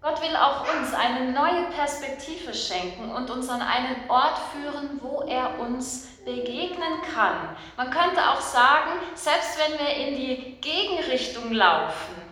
Gott 0.00 0.22
will 0.22 0.36
auch 0.36 0.60
uns 0.60 0.94
eine 0.94 1.32
neue 1.32 1.64
Perspektive 1.76 2.54
schenken 2.54 3.10
und 3.10 3.28
uns 3.28 3.48
an 3.48 3.60
einen 3.60 4.08
Ort 4.08 4.38
führen, 4.52 5.00
wo 5.02 5.22
er 5.22 5.58
uns 5.58 6.06
begegnen 6.24 7.02
kann. 7.12 7.56
Man 7.76 7.90
könnte 7.90 8.20
auch 8.30 8.40
sagen, 8.40 8.92
selbst 9.16 9.58
wenn 9.58 9.78
wir 9.80 9.94
in 9.96 10.14
die 10.14 10.60
Gegenrichtung 10.60 11.52
laufen, 11.52 12.25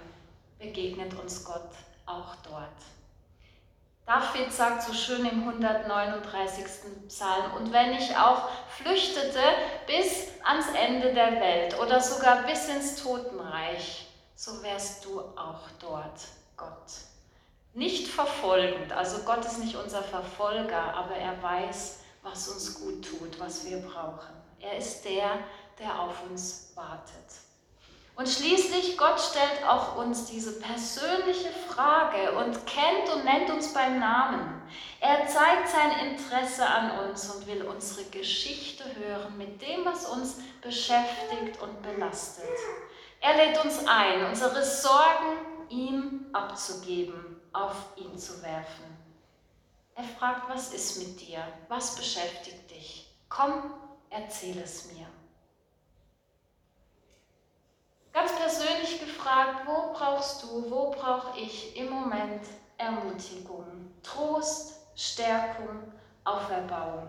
begegnet 0.65 1.15
uns 1.15 1.45
Gott 1.45 1.71
auch 2.07 2.35
dort. 2.43 2.69
David 4.07 4.53
sagt 4.53 4.83
so 4.83 4.93
schön 4.93 5.25
im 5.25 5.41
139. 5.49 6.65
Psalm, 7.09 7.55
und 7.57 7.73
wenn 7.73 7.95
ich 7.95 8.15
auch 8.17 8.49
flüchtete 8.69 9.41
bis 9.87 10.29
ans 10.43 10.67
Ende 10.75 11.15
der 11.15 11.41
Welt 11.41 11.79
oder 11.81 12.01
sogar 12.01 12.43
bis 12.43 12.69
ins 12.69 13.03
Totenreich, 13.03 14.07
so 14.35 14.63
wärst 14.63 15.05
du 15.07 15.21
auch 15.21 15.71
dort, 15.81 16.21
Gott. 16.57 16.69
Nicht 17.73 18.09
verfolgend, 18.09 18.93
also 18.93 19.23
Gott 19.23 19.45
ist 19.45 19.59
nicht 19.59 19.77
unser 19.77 20.03
Verfolger, 20.03 20.95
aber 20.95 21.17
er 21.17 21.43
weiß, 21.43 22.01
was 22.23 22.49
uns 22.49 22.75
gut 22.81 23.07
tut, 23.07 23.41
was 23.41 23.65
wir 23.65 23.79
brauchen. 23.79 24.35
Er 24.61 24.77
ist 24.77 25.05
der, 25.05 25.39
der 25.79 25.99
auf 25.99 26.23
uns 26.31 26.73
wartet. 26.75 27.44
Und 28.17 28.29
schließlich, 28.29 28.97
Gott 28.97 29.21
stellt 29.21 29.67
auch 29.67 29.97
uns 29.97 30.27
diese 30.27 30.61
persönliche 30.61 31.51
Frage 31.69 32.33
und 32.39 32.65
kennt 32.65 33.13
und 33.13 33.25
nennt 33.25 33.51
uns 33.51 33.75
beim 33.75 33.99
Namen. 33.99 34.63
Er 35.01 35.27
zeigt 35.27 35.69
sein 35.69 36.07
Interesse 36.07 36.65
an 36.65 37.07
uns 37.07 37.29
und 37.29 37.47
will 37.49 37.63
unsere 37.63 38.05
Geschichte 38.11 38.85
hören 38.97 39.37
mit 39.37 39.61
dem, 39.61 39.85
was 39.85 40.07
uns 40.07 40.37
beschäftigt 40.63 41.61
und 41.61 41.83
belastet. 41.83 42.45
Er 43.21 43.37
lädt 43.37 43.65
uns 43.65 43.85
ein, 43.87 44.27
unsere 44.27 44.63
Sorgen 44.63 45.69
ihm 45.69 46.27
abzugeben, 46.33 47.41
auf 47.53 47.75
ihn 47.97 48.17
zu 48.17 48.41
werfen. 48.43 48.85
Er 49.97 50.05
fragt, 50.05 50.49
was 50.49 50.73
ist 50.73 50.99
mit 50.99 51.21
dir? 51.21 51.43
Was 51.69 51.97
beschäftigt 51.97 52.71
dich? 52.71 53.13
Komm, 53.29 53.75
erzähl 54.11 54.59
es 54.59 54.93
mir. 54.93 55.07
Ganz 58.15 58.33
persönlich 58.37 59.01
gefragt, 59.01 59.67
wo 59.67 59.93
brauchst 59.93 60.45
du, 60.45 60.71
wo 60.71 60.93
brauche 60.93 61.37
ich 61.37 61.77
im 61.77 61.91
Moment 61.91 62.43
Ermutigung, 62.79 63.93
Trost, 64.05 64.77
Stärkung, 64.95 65.93
Auferbauung? 66.23 67.09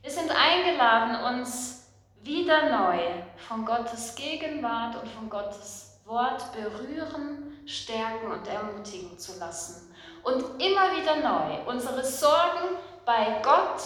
Wir 0.00 0.10
sind 0.12 0.30
eingeladen, 0.30 1.34
uns 1.34 1.88
wieder 2.22 2.70
neu 2.70 3.00
von 3.48 3.66
Gottes 3.66 4.14
Gegenwart 4.14 4.94
und 4.94 5.08
von 5.08 5.28
Gottes 5.28 5.98
Wort 6.04 6.52
berühren, 6.52 7.60
stärken 7.66 8.30
und 8.30 8.46
ermutigen 8.46 9.18
zu 9.18 9.40
lassen. 9.40 9.92
Und 10.22 10.62
immer 10.62 10.96
wieder 10.96 11.16
neu 11.16 11.64
unsere 11.66 12.04
Sorgen 12.04 12.76
bei 13.04 13.40
Gott 13.42 13.82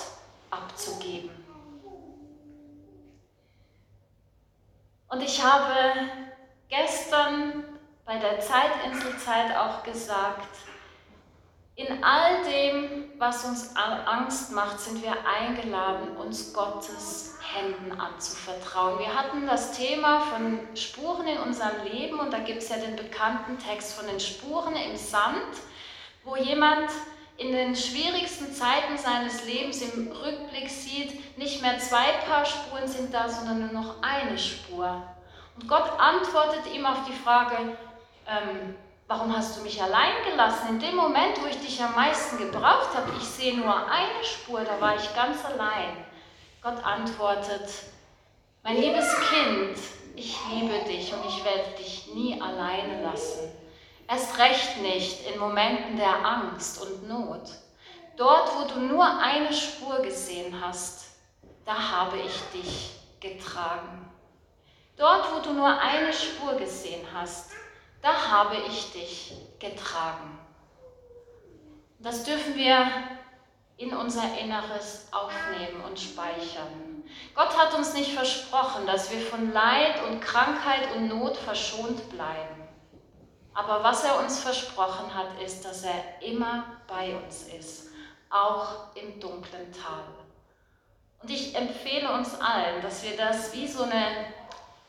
abzugeben. 0.51 1.44
Und 5.09 5.23
ich 5.23 5.43
habe 5.43 5.75
gestern 6.69 7.65
bei 8.05 8.19
der 8.19 8.41
Zeitinselzeit 8.41 9.57
auch 9.57 9.83
gesagt, 9.83 10.49
in 11.77 12.05
all 12.05 12.45
dem, 12.45 13.13
was 13.19 13.45
uns 13.45 13.75
Angst 13.77 14.53
macht, 14.53 14.79
sind 14.79 15.03
wir 15.03 15.15
eingeladen, 15.27 16.17
uns 16.17 16.53
Gottes 16.53 17.37
Händen 17.53 17.93
anzuvertrauen. 17.99 18.99
Wir 19.01 19.15
hatten 19.15 19.47
das 19.47 19.73
Thema 19.73 20.21
von 20.21 20.61
Spuren 20.77 21.27
in 21.27 21.39
unserem 21.39 21.83
Leben 21.85 22.21
und 22.21 22.33
da 22.33 22.39
gibt 22.39 22.63
es 22.63 22.69
ja 22.69 22.77
den 22.77 22.95
bekannten 22.95 23.59
Text 23.59 23.95
von 23.95 24.07
den 24.07 24.21
Spuren 24.21 24.77
im 24.77 24.97
Sand, 24.97 25.57
wo 26.23 26.37
jemand 26.37 26.91
in 27.37 27.53
den 27.53 27.75
schwierigsten 27.75 28.53
Zeiten 28.53 28.97
seines 28.97 29.45
Lebens 29.45 29.83
im 29.83 30.13
Rückblick 30.13 30.69
sieht, 30.69 31.37
nicht 31.37 31.63
mehr 31.63 31.79
zwei 31.79 32.13
Paar 32.29 32.45
Spuren 32.45 32.87
sind 32.87 33.13
da, 33.13 33.29
sondern 33.29 33.61
nur 33.61 33.83
noch 33.83 33.97
eine 34.03 34.39
Spur. 34.39 35.03
Und 35.57 35.69
Gott 35.69 35.99
antwortet 35.99 36.73
ihm 36.73 36.87
auf 36.87 37.05
die 37.09 37.13
Frage, 37.13 37.57
ähm, 38.27 38.77
warum 39.09 39.37
hast 39.37 39.57
du 39.57 39.63
mich 39.63 39.83
allein 39.83 40.13
gelassen? 40.31 40.69
In 40.71 40.81
dem 40.81 40.97
Moment, 40.97 41.41
wo 41.43 41.47
ich 41.47 41.59
dich 41.59 41.83
am 41.83 41.95
meisten 41.95 42.39
gebraucht 42.39 42.95
habe, 42.95 43.11
ich 43.19 43.25
sehe 43.25 43.57
nur 43.57 43.75
eine 43.75 44.25
Spur, 44.25 44.61
da 44.61 44.81
war 44.81 44.97
ich 44.97 45.15
ganz 45.15 45.45
allein. 45.45 46.05
Gott 46.63 46.83
antwortet, 46.85 47.69
mein 48.63 48.77
liebes 48.77 49.15
Kind, 49.29 49.77
ich 50.17 50.37
liebe 50.51 50.85
dich 50.89 51.13
und 51.13 51.25
ich 51.27 51.45
werde 51.45 51.77
dich 51.79 52.07
nie 52.15 52.41
alleine 52.41 53.03
lassen. 53.03 53.51
Erst 54.09 54.39
recht 54.39 54.83
nicht 54.83 55.27
in 55.27 55.41
Momenten 55.41 55.97
der 55.97 56.25
Angst 56.25 56.83
und 56.83 57.09
Not. 57.09 57.51
Dort, 58.17 58.51
wo 58.57 58.73
du 58.73 58.81
nur 58.81 59.05
eine 59.19 59.53
Spur 59.53 60.01
gesehen 60.01 60.61
hast, 60.61 61.07
da 61.65 61.75
habe 61.75 62.19
ich 62.19 62.41
dich 62.53 62.91
getragen. 63.21 64.11
Dort, 64.97 65.27
wo 65.35 65.41
du 65.41 65.55
nur 65.55 65.79
eine 65.79 66.13
Spur 66.13 66.55
gesehen 66.55 67.07
hast, 67.13 67.53
da 68.03 68.31
habe 68.31 68.57
ich 68.69 68.93
dich 68.93 69.35
getragen. 69.59 70.39
Das 71.99 72.23
dürfen 72.25 72.55
wir 72.55 72.87
in 73.79 73.97
unser 73.97 74.39
Inneres 74.39 75.09
aufnehmen 75.11 75.83
und 75.89 75.99
speichern. 75.99 77.03
Gott 77.35 77.59
hat 77.59 77.75
uns 77.75 77.95
nicht 77.95 78.13
versprochen, 78.13 78.87
dass 78.87 79.11
wir 79.11 79.21
von 79.21 79.53
Leid 79.53 79.95
und 80.09 80.21
Krankheit 80.21 80.95
und 80.95 81.09
Not 81.09 81.37
verschont 81.37 82.11
bleiben. 82.11 82.64
Aber 83.55 83.85
was 83.85 84.03
er 84.03 84.19
uns 84.19 84.41
versprochen 84.41 85.15
hat, 85.15 85.41
ist, 85.41 85.65
dass 85.65 85.85
er 85.85 86.21
immer 86.21 86.65
bei 86.89 87.15
uns 87.17 87.45
ist, 87.45 87.91
auch 88.29 88.95
im 88.97 89.21
dunklen 89.21 89.73
Tal. 89.73 90.05
Und 91.23 91.31
ich 91.31 91.55
empfehle 91.55 92.13
uns 92.13 92.35
allen, 92.41 92.83
dass 92.83 93.05
wir 93.05 93.17
das 93.17 93.55
wie 93.55 93.69
so 93.69 93.85
eine 93.85 94.27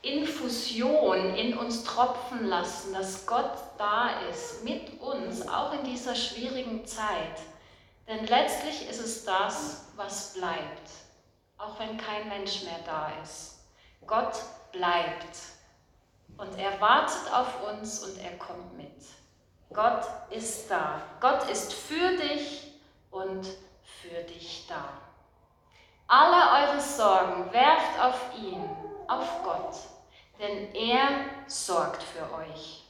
Infusion 0.01 1.35
in 1.35 1.57
uns 1.57 1.83
tropfen 1.83 2.47
lassen, 2.47 2.93
dass 2.93 3.25
Gott 3.25 3.53
da 3.77 4.19
ist, 4.29 4.63
mit 4.63 4.99
uns, 4.99 5.47
auch 5.47 5.73
in 5.73 5.83
dieser 5.83 6.15
schwierigen 6.15 6.85
Zeit. 6.85 7.39
Denn 8.07 8.25
letztlich 8.25 8.87
ist 8.89 8.99
es 8.99 9.25
das, 9.25 9.85
was 9.95 10.33
bleibt, 10.33 10.89
auch 11.57 11.79
wenn 11.79 11.97
kein 11.97 12.27
Mensch 12.29 12.63
mehr 12.63 12.79
da 12.85 13.11
ist. 13.23 13.59
Gott 14.05 14.35
bleibt 14.71 15.54
und 16.37 16.57
er 16.57 16.79
wartet 16.81 17.33
auf 17.33 17.63
uns 17.69 18.03
und 18.03 18.17
er 18.19 18.37
kommt 18.37 18.75
mit. 18.77 19.03
Gott 19.73 20.05
ist 20.29 20.69
da. 20.69 21.01
Gott 21.19 21.49
ist 21.49 21.73
für 21.73 22.15
dich 22.17 22.71
und 23.11 23.45
für 23.83 24.23
dich 24.23 24.65
da. 24.67 24.85
Alle 26.07 26.69
eure 26.69 26.81
Sorgen 26.81 27.51
werft 27.51 27.99
auf 27.99 28.21
ihn, 28.37 28.63
auf 29.07 29.43
Gott, 29.43 29.75
denn 30.39 30.73
er 30.75 31.07
sorgt 31.47 32.03
für 32.03 32.31
euch. 32.35 32.84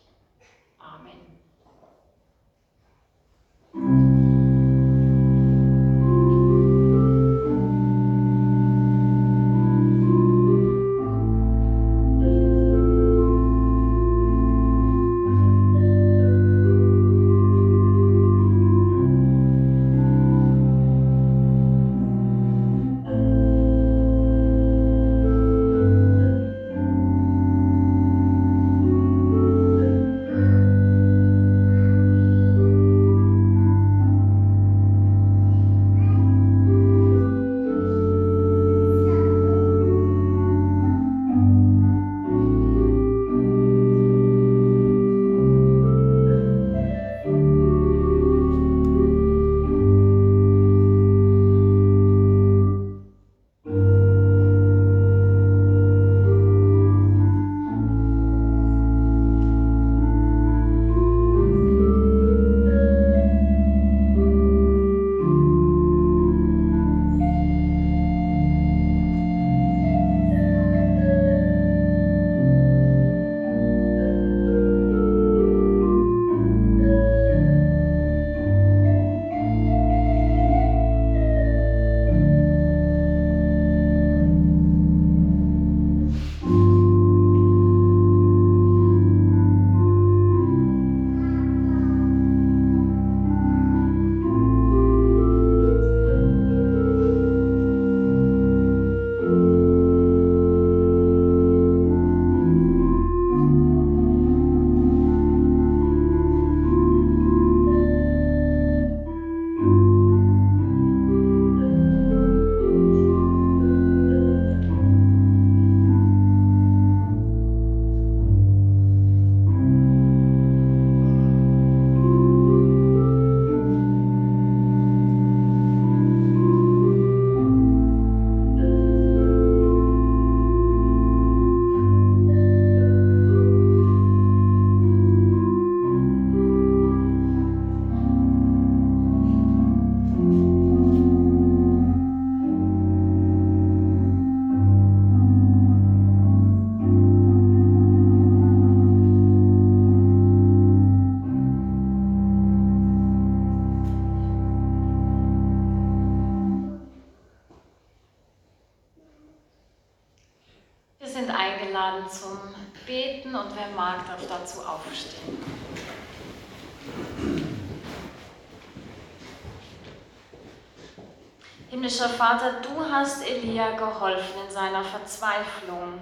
Himmlischer 171.70 172.10
Vater, 172.10 172.62
du 172.62 172.92
hast 172.92 173.28
Elia 173.28 173.72
geholfen 173.72 174.42
in 174.46 174.52
seiner 174.52 174.84
Verzweiflung. 174.84 176.00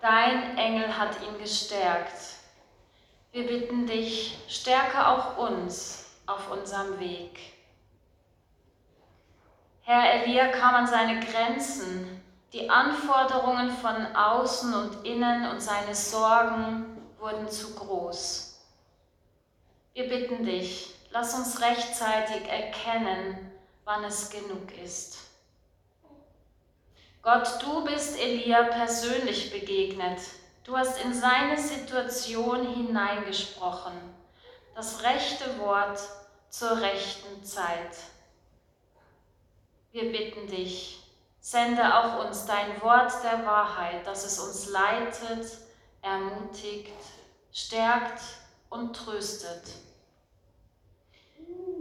Dein 0.00 0.56
Engel 0.58 0.98
hat 0.98 1.10
ihn 1.22 1.38
gestärkt. 1.38 2.20
Wir 3.30 3.46
bitten 3.46 3.86
dich, 3.86 4.38
stärke 4.48 5.06
auch 5.06 5.36
uns 5.36 6.06
auf 6.26 6.50
unserem 6.50 6.98
Weg. 6.98 7.38
Herr 9.82 10.22
Elia 10.22 10.48
kam 10.48 10.74
an 10.74 10.86
seine 10.86 11.20
Grenzen. 11.20 12.20
Die 12.52 12.68
Anforderungen 12.68 13.70
von 13.70 14.14
außen 14.14 14.74
und 14.74 15.06
innen 15.06 15.50
und 15.50 15.62
seine 15.62 15.94
Sorgen 15.94 16.91
wurden 17.22 17.48
zu 17.48 17.74
groß. 17.76 18.60
Wir 19.94 20.08
bitten 20.08 20.44
dich, 20.44 20.92
lass 21.10 21.34
uns 21.34 21.60
rechtzeitig 21.60 22.48
erkennen, 22.48 23.52
wann 23.84 24.02
es 24.04 24.28
genug 24.28 24.76
ist. 24.82 25.18
Gott, 27.22 27.62
du 27.62 27.84
bist 27.84 28.18
Elia 28.18 28.64
persönlich 28.64 29.52
begegnet. 29.52 30.18
Du 30.64 30.76
hast 30.76 31.02
in 31.04 31.14
seine 31.14 31.56
Situation 31.56 32.66
hineingesprochen. 32.74 33.92
Das 34.74 35.04
rechte 35.04 35.60
Wort 35.60 36.00
zur 36.48 36.80
rechten 36.80 37.44
Zeit. 37.44 37.96
Wir 39.92 40.10
bitten 40.10 40.48
dich, 40.48 41.04
sende 41.40 41.82
auch 41.96 42.24
uns 42.24 42.46
dein 42.46 42.82
Wort 42.82 43.12
der 43.22 43.46
Wahrheit, 43.46 44.04
dass 44.06 44.24
es 44.24 44.40
uns 44.40 44.68
leitet, 44.70 45.46
ermutigt, 46.02 46.92
stärkt 47.52 48.22
und 48.70 48.96
tröstet. 48.96 49.62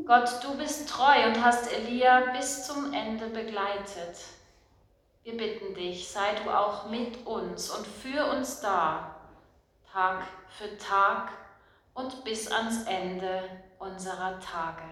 Gott, 0.06 0.44
du 0.44 0.58
bist 0.58 0.90
treu 0.90 1.28
und 1.28 1.44
hast 1.44 1.72
Elia 1.72 2.32
bis 2.32 2.68
zum 2.68 2.94
Ende 2.94 3.28
begleitet. 3.28 4.18
Wir 5.24 5.38
bitten 5.38 5.74
dich, 5.74 6.10
sei 6.10 6.34
du 6.44 6.50
auch 6.50 6.90
mit 6.90 7.26
uns 7.26 7.70
und 7.70 7.86
für 7.86 8.26
uns 8.32 8.60
da, 8.60 9.16
Tag 9.92 10.26
für 10.58 10.78
Tag 10.78 11.32
und 11.94 12.24
bis 12.24 12.52
ans 12.52 12.84
Ende 12.86 13.44
unserer 13.80 14.40
Tage. 14.40 14.84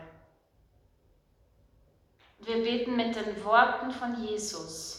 Wir 2.40 2.64
beten 2.64 2.96
mit 2.96 3.16
den 3.16 3.44
Worten 3.44 3.92
von 3.92 4.24
Jesus. 4.24 4.99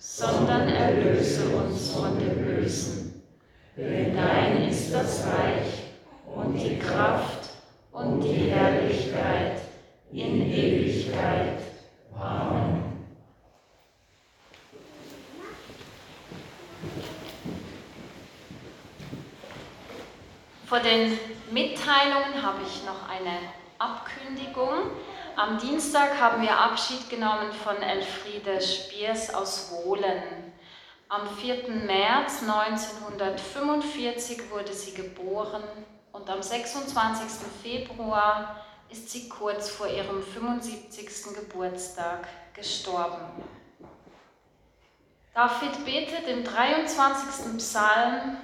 sondern 0.00 0.66
erlöse 0.66 1.44
uns 1.50 1.90
von 1.90 2.18
dem 2.18 2.42
Bösen. 2.42 3.22
Denn 3.76 4.16
dein 4.16 4.62
ist 4.68 4.94
das 4.94 5.26
Reich 5.26 5.92
und 6.34 6.56
die 6.56 6.78
Kraft 6.78 7.50
und 7.92 8.22
die 8.22 8.50
Herrlichkeit 8.50 9.60
in 10.10 10.50
Ewigkeit. 10.50 11.58
Amen. 12.18 12.82
Vor 20.64 20.80
den 20.80 21.18
Mitteilungen 21.50 22.42
habe 22.42 22.60
ich 22.66 22.84
noch 22.86 23.08
eine 23.08 23.38
Abkündigung. 23.78 24.92
Am 25.40 25.56
Dienstag 25.56 26.20
haben 26.20 26.42
wir 26.42 26.54
Abschied 26.54 27.08
genommen 27.08 27.50
von 27.50 27.76
Elfriede 27.76 28.60
Spiers 28.60 29.32
aus 29.32 29.72
Wohlen. 29.72 30.22
Am 31.08 31.26
4. 31.26 31.66
März 31.86 32.42
1945 32.42 34.50
wurde 34.50 34.74
sie 34.74 34.92
geboren 34.92 35.62
und 36.12 36.28
am 36.28 36.42
26. 36.42 37.26
Februar 37.62 38.66
ist 38.90 39.08
sie 39.08 39.30
kurz 39.30 39.70
vor 39.70 39.86
ihrem 39.86 40.22
75. 40.22 41.34
Geburtstag 41.34 42.28
gestorben. 42.52 43.42
David 45.32 45.86
betet 45.86 46.28
im 46.28 46.44
23. 46.44 47.56
Psalm, 47.56 48.36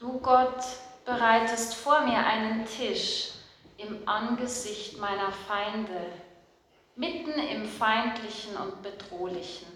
Du 0.00 0.20
Gott, 0.20 0.64
bereitest 1.04 1.74
vor 1.74 2.00
mir 2.00 2.24
einen 2.24 2.64
Tisch 2.64 3.34
im 3.76 4.08
Angesicht 4.08 4.98
meiner 4.98 5.32
Feinde, 5.32 6.00
mitten 6.96 7.32
im 7.32 7.66
Feindlichen 7.66 8.56
und 8.56 8.82
Bedrohlichen. 8.82 9.66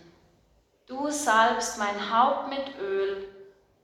Du 0.87 1.11
salbst 1.11 1.79
mein 1.79 2.13
Haupt 2.13 2.49
mit 2.49 2.79
Öl 2.81 3.29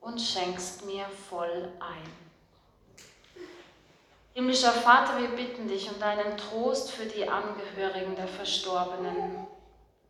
und 0.01 0.21
schenkst 0.21 0.87
mir 0.87 1.05
voll 1.29 1.71
ein. 1.81 2.25
Himmlischer 4.35 4.73
Vater, 4.73 5.19
wir 5.19 5.29
bitten 5.29 5.69
dich 5.69 5.89
um 5.91 6.01
deinen 6.01 6.37
Trost 6.37 6.91
für 6.91 7.07
die 7.07 7.29
Angehörigen 7.29 8.17
der 8.17 8.27
Verstorbenen. 8.27 9.47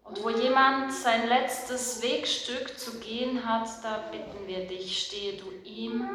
Und 0.05 0.23
wo 0.23 0.31
jemand 0.31 0.93
sein 0.93 1.29
letztes 1.29 2.03
Wegstück 2.03 2.79
zu 2.79 3.01
gehen 3.01 3.47
hat, 3.47 3.69
da 3.83 4.05
bitten 4.11 4.47
wir 4.47 4.67
dich, 4.67 5.07
stehe 5.07 5.39
du 5.39 5.51
ihm 5.65 6.09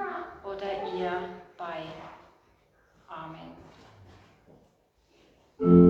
oder 0.43 0.93
ihr 0.95 1.11
bei. 1.57 1.83
Amen. 3.07 3.68
Mm-hmm. 5.61 5.88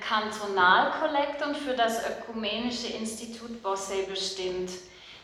Kantonalkollekt 0.00 1.44
und 1.46 1.56
für 1.56 1.74
das 1.74 2.02
Ökumenische 2.06 2.88
Institut 2.88 3.62
Bossey 3.62 4.06
bestimmt. 4.08 4.70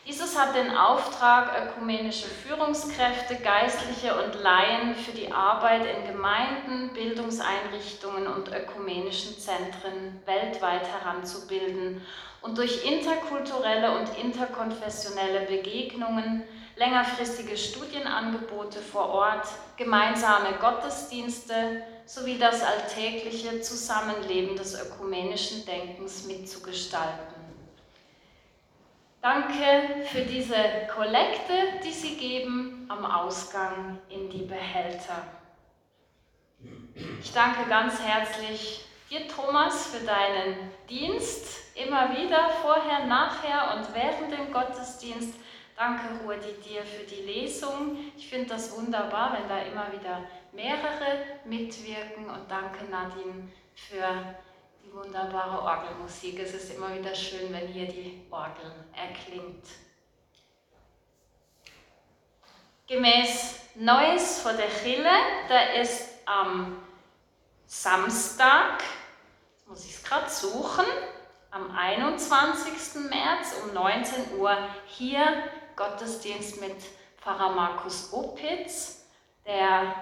Dieses 0.06 0.38
hat 0.38 0.54
den 0.54 0.76
Auftrag, 0.76 1.50
ökumenische 1.62 2.26
Führungskräfte, 2.26 3.36
Geistliche 3.36 4.14
und 4.22 4.42
Laien 4.42 4.94
für 4.94 5.12
die 5.12 5.32
Arbeit 5.32 5.86
in 5.86 6.06
Gemeinden, 6.06 6.92
Bildungseinrichtungen 6.92 8.26
und 8.26 8.52
ökumenischen 8.52 9.38
Zentren 9.38 10.20
weltweit 10.26 10.86
heranzubilden 10.86 12.02
und 12.42 12.58
durch 12.58 12.84
interkulturelle 12.84 13.96
und 13.98 14.10
interkonfessionelle 14.22 15.46
Begegnungen, 15.46 16.42
längerfristige 16.76 17.56
Studienangebote 17.56 18.80
vor 18.80 19.08
Ort, 19.08 19.46
gemeinsame 19.76 20.54
Gottesdienste, 20.60 21.82
sowie 22.06 22.38
das 22.38 22.62
alltägliche 22.62 23.60
Zusammenleben 23.60 24.56
des 24.56 24.74
ökumenischen 24.80 25.64
Denkens 25.64 26.24
mitzugestalten. 26.26 27.34
Danke 29.22 30.04
für 30.12 30.20
diese 30.20 30.54
Kollekte, 30.94 31.80
die 31.82 31.92
Sie 31.92 32.16
geben 32.16 32.86
am 32.90 33.06
Ausgang 33.06 33.98
in 34.10 34.28
die 34.28 34.42
Behälter. 34.42 35.22
Ich 37.22 37.32
danke 37.32 37.66
ganz 37.68 38.02
herzlich 38.02 38.84
dir, 39.10 39.26
Thomas, 39.26 39.86
für 39.86 40.04
deinen 40.04 40.70
Dienst, 40.90 41.46
immer 41.74 42.14
wieder, 42.14 42.50
vorher, 42.60 43.06
nachher 43.06 43.74
und 43.76 43.94
während 43.94 44.30
dem 44.30 44.52
Gottesdienst. 44.52 45.34
Danke, 45.76 46.04
Rudi, 46.24 46.52
dir 46.62 46.84
für 46.84 47.02
die 47.02 47.22
Lesung. 47.22 48.12
Ich 48.16 48.28
finde 48.28 48.50
das 48.50 48.70
wunderbar, 48.76 49.32
wenn 49.32 49.48
da 49.48 49.58
immer 49.62 49.92
wieder 49.92 50.24
mehrere 50.52 51.40
mitwirken 51.44 52.30
und 52.30 52.48
danke 52.48 52.84
Nadine 52.84 53.48
für 53.74 54.36
die 54.84 54.92
wunderbare 54.94 55.60
Orgelmusik. 55.62 56.38
Es 56.38 56.54
ist 56.54 56.74
immer 56.74 56.94
wieder 56.94 57.12
schön, 57.12 57.52
wenn 57.52 57.66
hier 57.66 57.88
die 57.88 58.24
Orgel 58.30 58.72
erklingt. 58.92 59.66
Gemäß 62.86 63.56
Neues 63.74 64.42
vor 64.42 64.52
der 64.52 64.68
Chille, 64.68 65.10
da 65.48 65.58
ist 65.80 66.08
am 66.24 66.76
Samstag, 67.66 68.84
muss 69.66 69.84
ich 69.84 69.96
es 69.96 70.04
gerade 70.04 70.30
suchen, 70.30 70.84
am 71.50 71.70
21. 71.70 73.08
März 73.08 73.54
um 73.64 73.74
19 73.74 74.38
Uhr 74.38 74.56
hier 74.86 75.24
Gottesdienst 75.76 76.60
mit 76.60 76.76
Pfarrer 77.20 77.50
Markus 77.50 78.12
Opitz, 78.12 79.06
der 79.46 79.94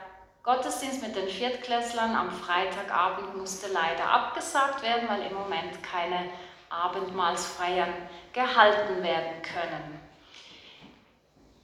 Gottesdienst 0.43 1.03
mit 1.03 1.15
den 1.15 1.29
Viertklässlern 1.29 2.17
am 2.17 2.31
Freitagabend 2.31 3.37
musste 3.37 3.69
leider 3.73 4.09
abgesagt 4.11 4.83
werden, 4.83 5.09
weil 5.09 5.23
im 5.31 5.35
Moment 5.35 5.83
keine 5.83 6.31
Abendmahlsfeiern 6.69 7.93
gehalten 8.33 9.03
werden 9.03 9.43
können. 9.43 10.01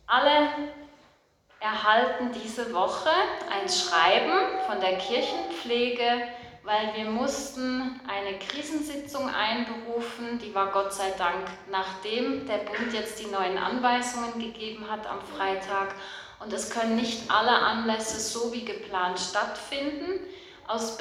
Alle 0.06 0.48
erhalten 1.60 2.30
diese 2.32 2.72
Woche 2.72 3.10
ein 3.50 3.68
Schreiben 3.68 4.60
von 4.66 4.80
der 4.80 4.96
Kirchenpflege, 4.98 6.28
weil 6.68 6.94
wir 6.94 7.10
mussten 7.10 7.98
eine 8.06 8.38
Krisensitzung 8.38 9.26
einberufen. 9.30 10.38
Die 10.38 10.54
war 10.54 10.70
Gott 10.70 10.92
sei 10.92 11.10
Dank, 11.16 11.46
nachdem 11.70 12.46
der 12.46 12.58
Bund 12.58 12.92
jetzt 12.92 13.18
die 13.20 13.26
neuen 13.26 13.56
Anweisungen 13.56 14.38
gegeben 14.38 14.84
hat 14.90 15.06
am 15.06 15.20
Freitag 15.22 15.94
und 16.40 16.52
es 16.52 16.68
können 16.68 16.96
nicht 16.96 17.30
alle 17.30 17.52
Anlässe 17.52 18.20
so 18.20 18.52
wie 18.52 18.66
geplant 18.66 19.18
stattfinden. 19.18 20.20
Aus 20.66 20.98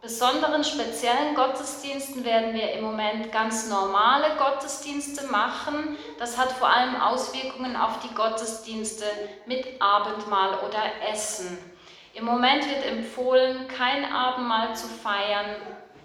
besonderen 0.00 0.62
speziellen 0.62 1.34
Gottesdiensten 1.34 2.24
werden 2.24 2.54
wir 2.54 2.70
im 2.74 2.84
Moment 2.84 3.32
ganz 3.32 3.68
normale 3.68 4.36
Gottesdienste 4.36 5.26
machen. 5.26 5.98
Das 6.20 6.38
hat 6.38 6.52
vor 6.52 6.68
allem 6.68 6.94
Auswirkungen 6.94 7.74
auf 7.74 7.98
die 7.98 8.14
Gottesdienste 8.14 9.06
mit 9.46 9.82
Abendmahl 9.82 10.60
oder 10.60 11.10
Essen. 11.12 11.77
Im 12.14 12.24
Moment 12.24 12.68
wird 12.68 12.84
empfohlen, 12.84 13.68
kein 13.68 14.04
Abendmahl 14.04 14.74
zu 14.74 14.88
feiern, 14.88 15.56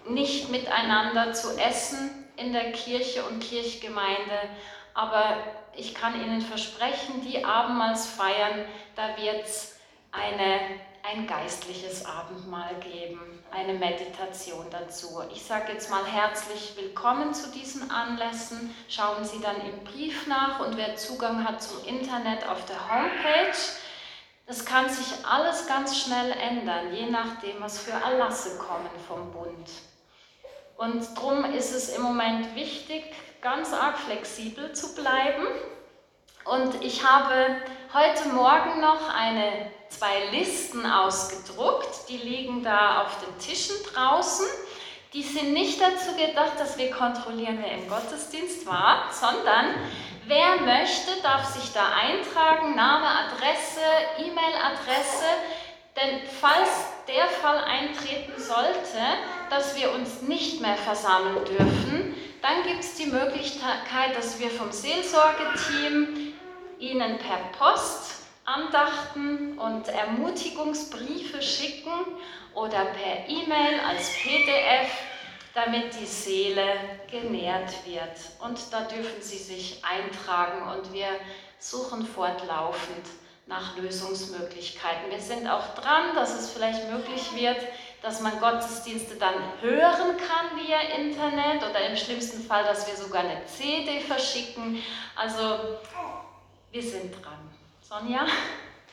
nicht 0.08 0.50
miteinander 0.50 1.32
zu 1.32 1.56
essen 1.58 2.10
in 2.36 2.52
der 2.52 2.72
Kirche 2.72 3.24
und 3.24 3.40
Kirchgemeinde, 3.40 4.38
aber 4.92 5.36
ich 5.76 5.94
kann 5.94 6.20
Ihnen 6.20 6.40
versprechen, 6.40 7.20
die 7.22 7.44
Abendmahlsfeiern, 7.44 8.64
da 8.94 9.16
wird 9.16 9.44
es 9.44 9.74
ein 10.12 11.26
geistliches 11.26 12.06
Abendmahl 12.06 12.74
geben, 12.80 13.20
eine 13.50 13.74
Meditation 13.74 14.66
dazu. 14.70 15.22
Ich 15.32 15.42
sage 15.42 15.72
jetzt 15.72 15.90
mal 15.90 16.04
herzlich 16.06 16.74
willkommen 16.76 17.34
zu 17.34 17.50
diesen 17.50 17.90
Anlässen. 17.90 18.74
Schauen 18.88 19.24
Sie 19.24 19.40
dann 19.40 19.56
im 19.60 19.84
Brief 19.84 20.26
nach 20.26 20.60
und 20.60 20.76
wer 20.76 20.96
Zugang 20.96 21.44
hat 21.44 21.62
zum 21.62 21.84
Internet 21.84 22.48
auf 22.48 22.64
der 22.66 22.88
Homepage. 22.88 23.56
Das 24.46 24.66
kann 24.66 24.90
sich 24.90 25.06
alles 25.24 25.66
ganz 25.66 25.98
schnell 25.98 26.32
ändern, 26.32 26.92
je 26.92 27.06
nachdem, 27.06 27.60
was 27.60 27.78
für 27.78 27.92
Erlasse 27.92 28.58
kommen 28.58 28.90
vom 29.08 29.32
Bund. 29.32 29.70
Und 30.76 31.16
darum 31.16 31.44
ist 31.46 31.72
es 31.72 31.96
im 31.96 32.02
Moment 32.02 32.54
wichtig, 32.54 33.04
ganz 33.40 33.72
arg 33.72 33.96
flexibel 33.98 34.72
zu 34.74 34.94
bleiben. 34.94 35.46
Und 36.44 36.82
ich 36.82 37.02
habe 37.08 37.56
heute 37.94 38.28
Morgen 38.28 38.80
noch 38.80 39.08
eine, 39.14 39.70
zwei 39.88 40.26
Listen 40.30 40.84
ausgedruckt, 40.84 42.08
die 42.10 42.18
liegen 42.18 42.62
da 42.62 43.02
auf 43.02 43.18
den 43.24 43.38
Tischen 43.38 43.76
draußen. 43.94 44.44
Die 45.14 45.22
sind 45.22 45.52
nicht 45.52 45.80
dazu 45.80 46.16
gedacht, 46.16 46.58
dass 46.58 46.76
wir 46.76 46.90
kontrollieren, 46.90 47.60
wer 47.62 47.70
im 47.70 47.88
Gottesdienst 47.88 48.66
war, 48.66 49.10
sondern 49.12 49.76
wer 50.26 50.56
möchte, 50.56 51.22
darf 51.22 51.44
sich 51.54 51.72
da 51.72 51.92
eintragen, 51.94 52.74
Name, 52.74 53.06
Adresse, 53.06 53.80
E-Mail-Adresse. 54.18 55.24
Denn 55.94 56.18
falls 56.40 56.68
der 57.06 57.28
Fall 57.28 57.62
eintreten 57.62 58.32
sollte, 58.36 58.98
dass 59.50 59.76
wir 59.76 59.92
uns 59.92 60.22
nicht 60.22 60.60
mehr 60.60 60.76
versammeln 60.76 61.44
dürfen, 61.44 62.16
dann 62.42 62.64
gibt 62.64 62.80
es 62.80 62.96
die 62.96 63.06
Möglichkeit, 63.06 64.16
dass 64.16 64.40
wir 64.40 64.50
vom 64.50 64.72
Seelsorgeteam 64.72 66.34
Ihnen 66.80 67.18
per 67.18 67.38
Post 67.56 68.23
Andachten 68.44 69.58
und 69.58 69.88
Ermutigungsbriefe 69.88 71.40
schicken 71.40 71.92
oder 72.54 72.84
per 72.84 73.28
E-Mail 73.28 73.80
als 73.88 74.10
PDF, 74.10 74.90
damit 75.54 75.98
die 75.98 76.06
Seele 76.06 76.74
genährt 77.10 77.72
wird. 77.86 78.18
Und 78.40 78.60
da 78.70 78.82
dürfen 78.82 79.22
Sie 79.22 79.38
sich 79.38 79.82
eintragen 79.82 80.76
und 80.76 80.92
wir 80.92 81.08
suchen 81.58 82.06
fortlaufend 82.06 83.06
nach 83.46 83.76
Lösungsmöglichkeiten. 83.76 85.10
Wir 85.10 85.20
sind 85.20 85.48
auch 85.48 85.74
dran, 85.74 86.14
dass 86.14 86.38
es 86.38 86.50
vielleicht 86.50 86.90
möglich 86.90 87.34
wird, 87.34 87.58
dass 88.02 88.20
man 88.20 88.38
Gottesdienste 88.40 89.16
dann 89.16 89.34
hören 89.60 90.16
kann 90.18 90.58
via 90.58 90.80
Internet 90.98 91.62
oder 91.62 91.88
im 91.88 91.96
schlimmsten 91.96 92.44
Fall, 92.44 92.64
dass 92.64 92.86
wir 92.86 92.96
sogar 92.96 93.22
eine 93.22 93.44
CD 93.46 94.00
verschicken. 94.00 94.82
Also 95.16 95.78
wir 96.70 96.82
sind 96.82 97.14
dran. 97.14 97.63
Sonja? 97.84 98.24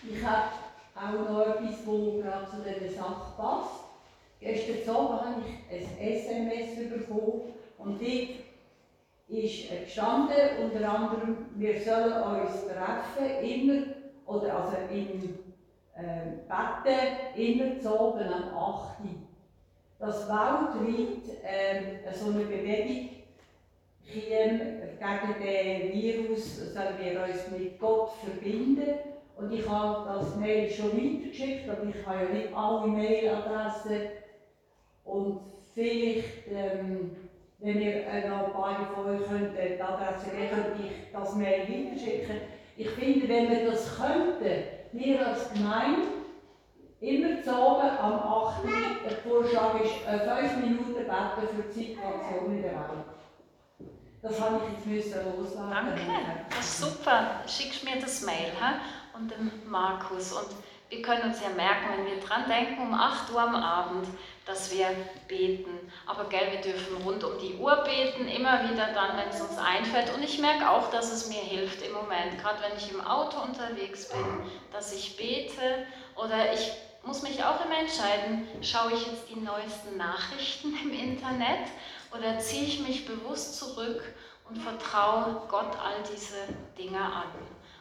Ich 0.04 0.22
habe 0.22 0.52
auch 0.96 1.30
noch 1.30 1.48
etwas, 1.48 1.78
das 1.78 1.86
gerade 1.86 2.50
zu 2.50 2.58
dieser 2.58 3.02
Sache 3.02 3.32
passt. 3.38 3.86
Gestern 4.42 4.96
Abend 4.96 5.22
habe 5.22 5.42
ich 5.70 5.88
ein 5.88 5.98
SMS 5.98 6.90
bekommen 6.90 7.54
und 7.78 8.02
dort 8.02 8.30
ist 9.30 9.70
gestanden, 9.70 10.36
unter 10.62 10.94
anderem, 10.94 11.38
wir 11.56 11.80
sollen 11.80 12.42
uns 12.42 12.66
treffen, 12.66 13.42
immer 13.42 13.84
oder 14.26 14.58
also 14.58 14.76
im 14.92 15.40
äh, 15.96 16.32
Betten 16.50 17.36
immer 17.38 17.80
zu 17.80 17.98
oben 17.98 18.28
am 18.28 18.58
8. 18.58 18.98
Dass 20.00 20.28
weltweit 20.28 21.44
äh, 21.44 22.14
so 22.14 22.32
eine 22.32 22.44
Bewegung 22.44 23.21
käme 24.12 24.82
gegen 25.00 25.44
den 25.44 25.94
Virus, 25.94 26.74
sollen 26.74 26.96
wir 27.00 27.24
uns 27.24 27.52
mit 27.52 27.80
Gott 27.80 28.12
verbinden. 28.24 28.96
Und 29.38 29.52
ich 29.52 29.68
habe 29.68 30.08
das 30.08 30.36
Mail 30.36 30.70
schon 30.70 30.92
weitergeschickt, 30.92 31.70
aber 31.70 31.90
ich 31.90 32.06
habe 32.06 32.26
ja 32.26 32.30
nicht 32.30 32.56
alle 32.56 32.88
Mailadressen. 32.88 34.10
Und 35.04 35.40
vielleicht, 35.74 36.48
ähm, 36.48 37.16
wenn 37.60 37.82
ihr 37.82 38.04
noch 38.30 38.48
ein 38.48 38.54
paar 38.54 38.92
von 38.94 39.16
euch 39.16 39.28
könnt, 39.28 39.58
die 39.58 39.82
Adresse 39.82 40.30
könnte 40.30 40.84
ich 40.84 41.12
das 41.12 41.36
Mail 41.36 41.62
weiterschicken. 41.62 42.38
Ich 42.78 42.90
finde, 42.90 43.30
wenn 43.30 43.50
wir 43.50 43.72
das 43.72 43.98
könnten, 43.98 44.64
wir 44.92 45.28
als 45.28 45.52
Gemeinde, 45.54 46.08
immer 47.00 47.42
zu 47.42 47.50
oben 47.50 47.90
am 48.00 48.14
8. 48.14 48.64
Der 49.04 49.18
Vorschlag 49.18 49.82
ist, 49.82 49.94
5 49.94 50.22
äh, 50.22 50.66
Minuten 50.66 50.94
beten 50.94 51.48
für 51.56 51.64
die 51.74 51.84
Situation 51.84 52.56
in 52.56 52.62
der 52.62 52.72
Welt. 52.72 53.11
Das 54.22 54.40
habe 54.40 54.62
ich 54.86 55.06
jetzt 55.06 55.16
loslassen. 55.16 55.72
Danke, 55.72 56.02
das 56.50 56.60
ist 56.60 56.80
super. 56.80 57.42
Schickst 57.48 57.84
mir 57.84 58.00
das 58.00 58.22
Mail 58.22 58.52
he? 58.52 59.18
und 59.18 59.32
dem 59.32 59.52
Markus. 59.66 60.32
Und 60.34 60.48
wir 60.90 61.02
können 61.02 61.24
uns 61.24 61.42
ja 61.42 61.50
merken, 61.50 61.90
wenn 61.96 62.06
wir 62.06 62.22
dran 62.22 62.48
denken, 62.48 62.82
um 62.82 62.94
8 62.94 63.32
Uhr 63.32 63.42
am 63.42 63.56
Abend, 63.56 64.06
dass 64.46 64.72
wir 64.72 64.88
beten. 65.28 65.92
Aber 66.06 66.26
gell, 66.26 66.52
wir 66.52 66.62
dürfen 66.62 66.98
rund 67.04 67.24
um 67.24 67.40
die 67.40 67.56
Uhr 67.56 67.78
beten, 67.78 68.28
immer 68.28 68.70
wieder 68.70 68.94
dann, 68.94 69.18
wenn 69.18 69.30
es 69.30 69.42
uns 69.42 69.58
einfällt. 69.58 70.14
Und 70.14 70.22
ich 70.22 70.38
merke 70.40 70.70
auch, 70.70 70.92
dass 70.92 71.12
es 71.12 71.28
mir 71.28 71.42
hilft 71.42 71.82
im 71.82 71.94
Moment, 71.94 72.38
gerade 72.40 72.62
wenn 72.62 72.78
ich 72.78 72.92
im 72.92 73.02
Auto 73.02 73.42
unterwegs 73.42 74.10
bin, 74.10 74.26
dass 74.72 74.94
ich 74.94 75.18
bete 75.18 75.88
oder 76.16 76.54
ich 76.54 76.72
muss 77.04 77.24
mich 77.24 77.44
auch 77.44 77.66
immer 77.66 77.80
entscheiden, 77.80 78.48
schaue 78.62 78.92
ich 78.94 79.08
jetzt 79.08 79.30
die 79.30 79.40
neuesten 79.40 79.98
Nachrichten 79.98 80.78
im 80.84 80.94
Internet 80.94 81.70
oder 82.18 82.40
ziehe 82.40 82.66
ich 82.66 82.80
mich 82.80 83.06
bewusst 83.06 83.58
zurück 83.58 84.02
und 84.50 84.58
vertraue 84.58 85.42
Gott 85.48 85.76
all 85.84 86.04
diese 86.14 86.38
Dinge 86.78 87.00
an. 87.00 87.32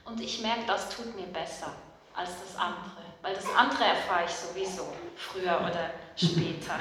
Und 0.05 0.21
ich 0.21 0.41
merke, 0.41 0.67
das 0.67 0.89
tut 0.89 1.15
mir 1.17 1.27
besser 1.27 1.73
als 2.15 2.31
das 2.41 2.57
andere, 2.57 3.03
weil 3.23 3.35
das 3.35 3.47
andere 3.57 3.85
erfahre 3.85 4.25
ich 4.25 4.33
sowieso 4.33 4.93
früher 5.17 5.59
oder 5.61 5.91
später. 6.17 6.79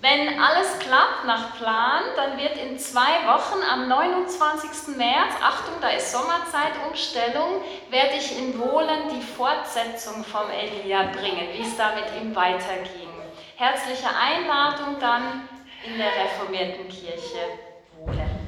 Wenn 0.00 0.40
alles 0.40 0.78
klappt 0.78 1.26
nach 1.26 1.56
Plan, 1.58 2.04
dann 2.16 2.38
wird 2.38 2.56
in 2.56 2.78
zwei 2.78 3.26
Wochen 3.26 3.62
am 3.70 3.86
29. 3.86 4.96
März, 4.96 5.34
Achtung, 5.42 5.74
da 5.82 5.90
ist 5.90 6.10
Sommerzeitumstellung, 6.10 7.60
werde 7.90 8.14
ich 8.16 8.38
in 8.38 8.58
Wohlen 8.58 9.10
die 9.10 9.20
Fortsetzung 9.20 10.24
vom 10.24 10.48
Elia 10.48 11.02
bringen, 11.12 11.48
wie 11.52 11.60
es 11.60 11.76
da 11.76 11.94
mit 11.94 12.06
ihm 12.18 12.34
weiterging. 12.34 13.10
Herzliche 13.56 14.08
Einladung 14.08 14.98
dann 14.98 15.46
in 15.84 15.98
der 15.98 16.10
reformierten 16.24 16.88
Kirche 16.88 17.58
Wohlen 17.98 18.40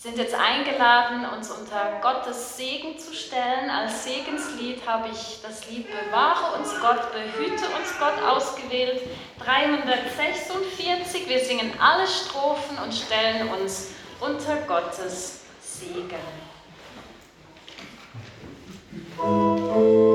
sind 0.00 0.16
jetzt 0.16 0.34
eingeladen, 0.34 1.26
uns 1.36 1.50
unter 1.50 2.00
Gottes 2.00 2.56
Segen 2.56 2.98
zu 2.98 3.12
stellen. 3.12 3.68
Als 3.68 4.04
Segenslied 4.04 4.80
habe 4.86 5.10
ich 5.12 5.40
das 5.42 5.68
Lied 5.68 5.88
Bewahre 5.88 6.58
uns 6.58 6.70
Gott, 6.80 7.12
behüte 7.12 7.66
uns 7.78 7.98
Gott 7.98 8.22
ausgewählt. 8.26 9.02
346. 9.44 11.28
Wir 11.28 11.40
singen 11.40 11.74
alle 11.78 12.06
Strophen 12.06 12.78
und 12.82 12.94
stellen 12.94 13.50
uns 13.60 13.90
unter 14.20 14.56
Gottes 14.62 15.42
Segen. 15.60 16.16
eine 19.22 20.09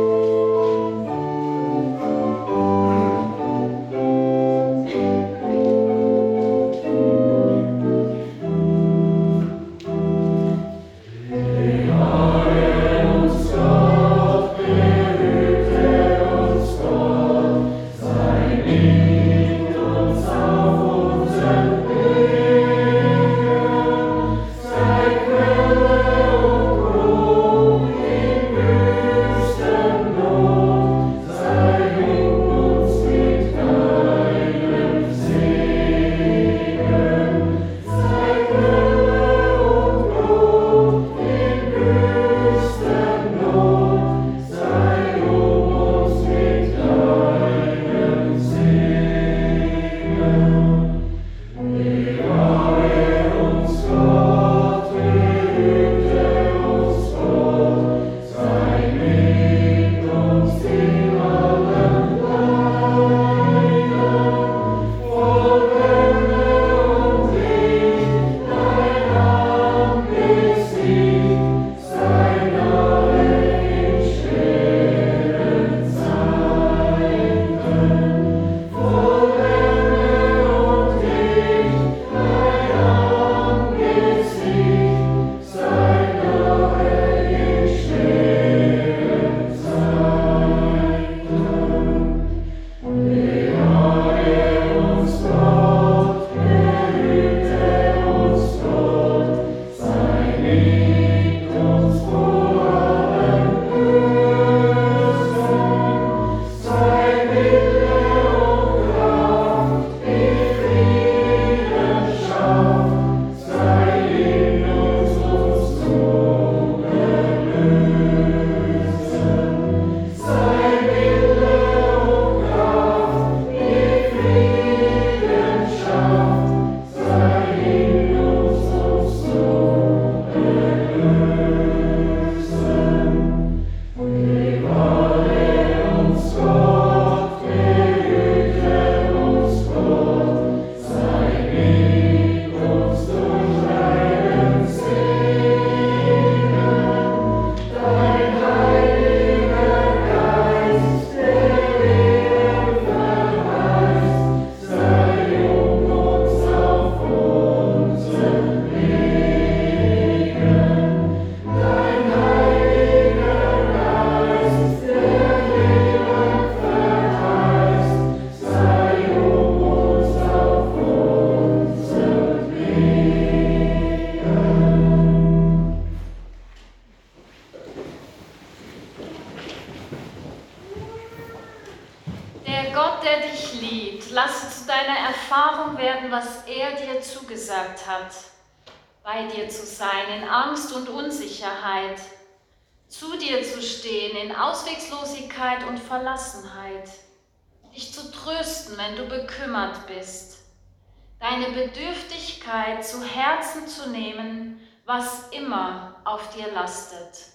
zu 202.85 203.03
Herzen 203.03 203.67
zu 203.67 203.89
nehmen, 203.89 204.59
was 204.85 205.29
immer 205.29 205.95
auf 206.03 206.35
dir 206.35 206.51
lastet. 206.53 207.31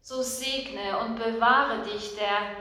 So 0.00 0.22
segne 0.22 0.98
und 1.00 1.16
bewahre 1.16 1.82
dich 1.82 2.16
der 2.16 2.56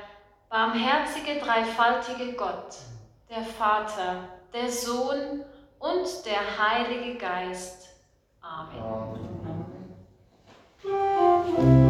barmherzige, 0.49 1.39
dreifaltige 1.39 2.33
Gott, 2.33 2.75
der 3.29 3.43
Vater, 3.43 4.27
der 4.53 4.69
Sohn 4.69 5.43
und 5.79 6.25
der 6.25 6.41
Heilige 6.59 7.17
Geist. 7.17 7.87
Amen. 8.41 9.95
Amen. 10.83 11.88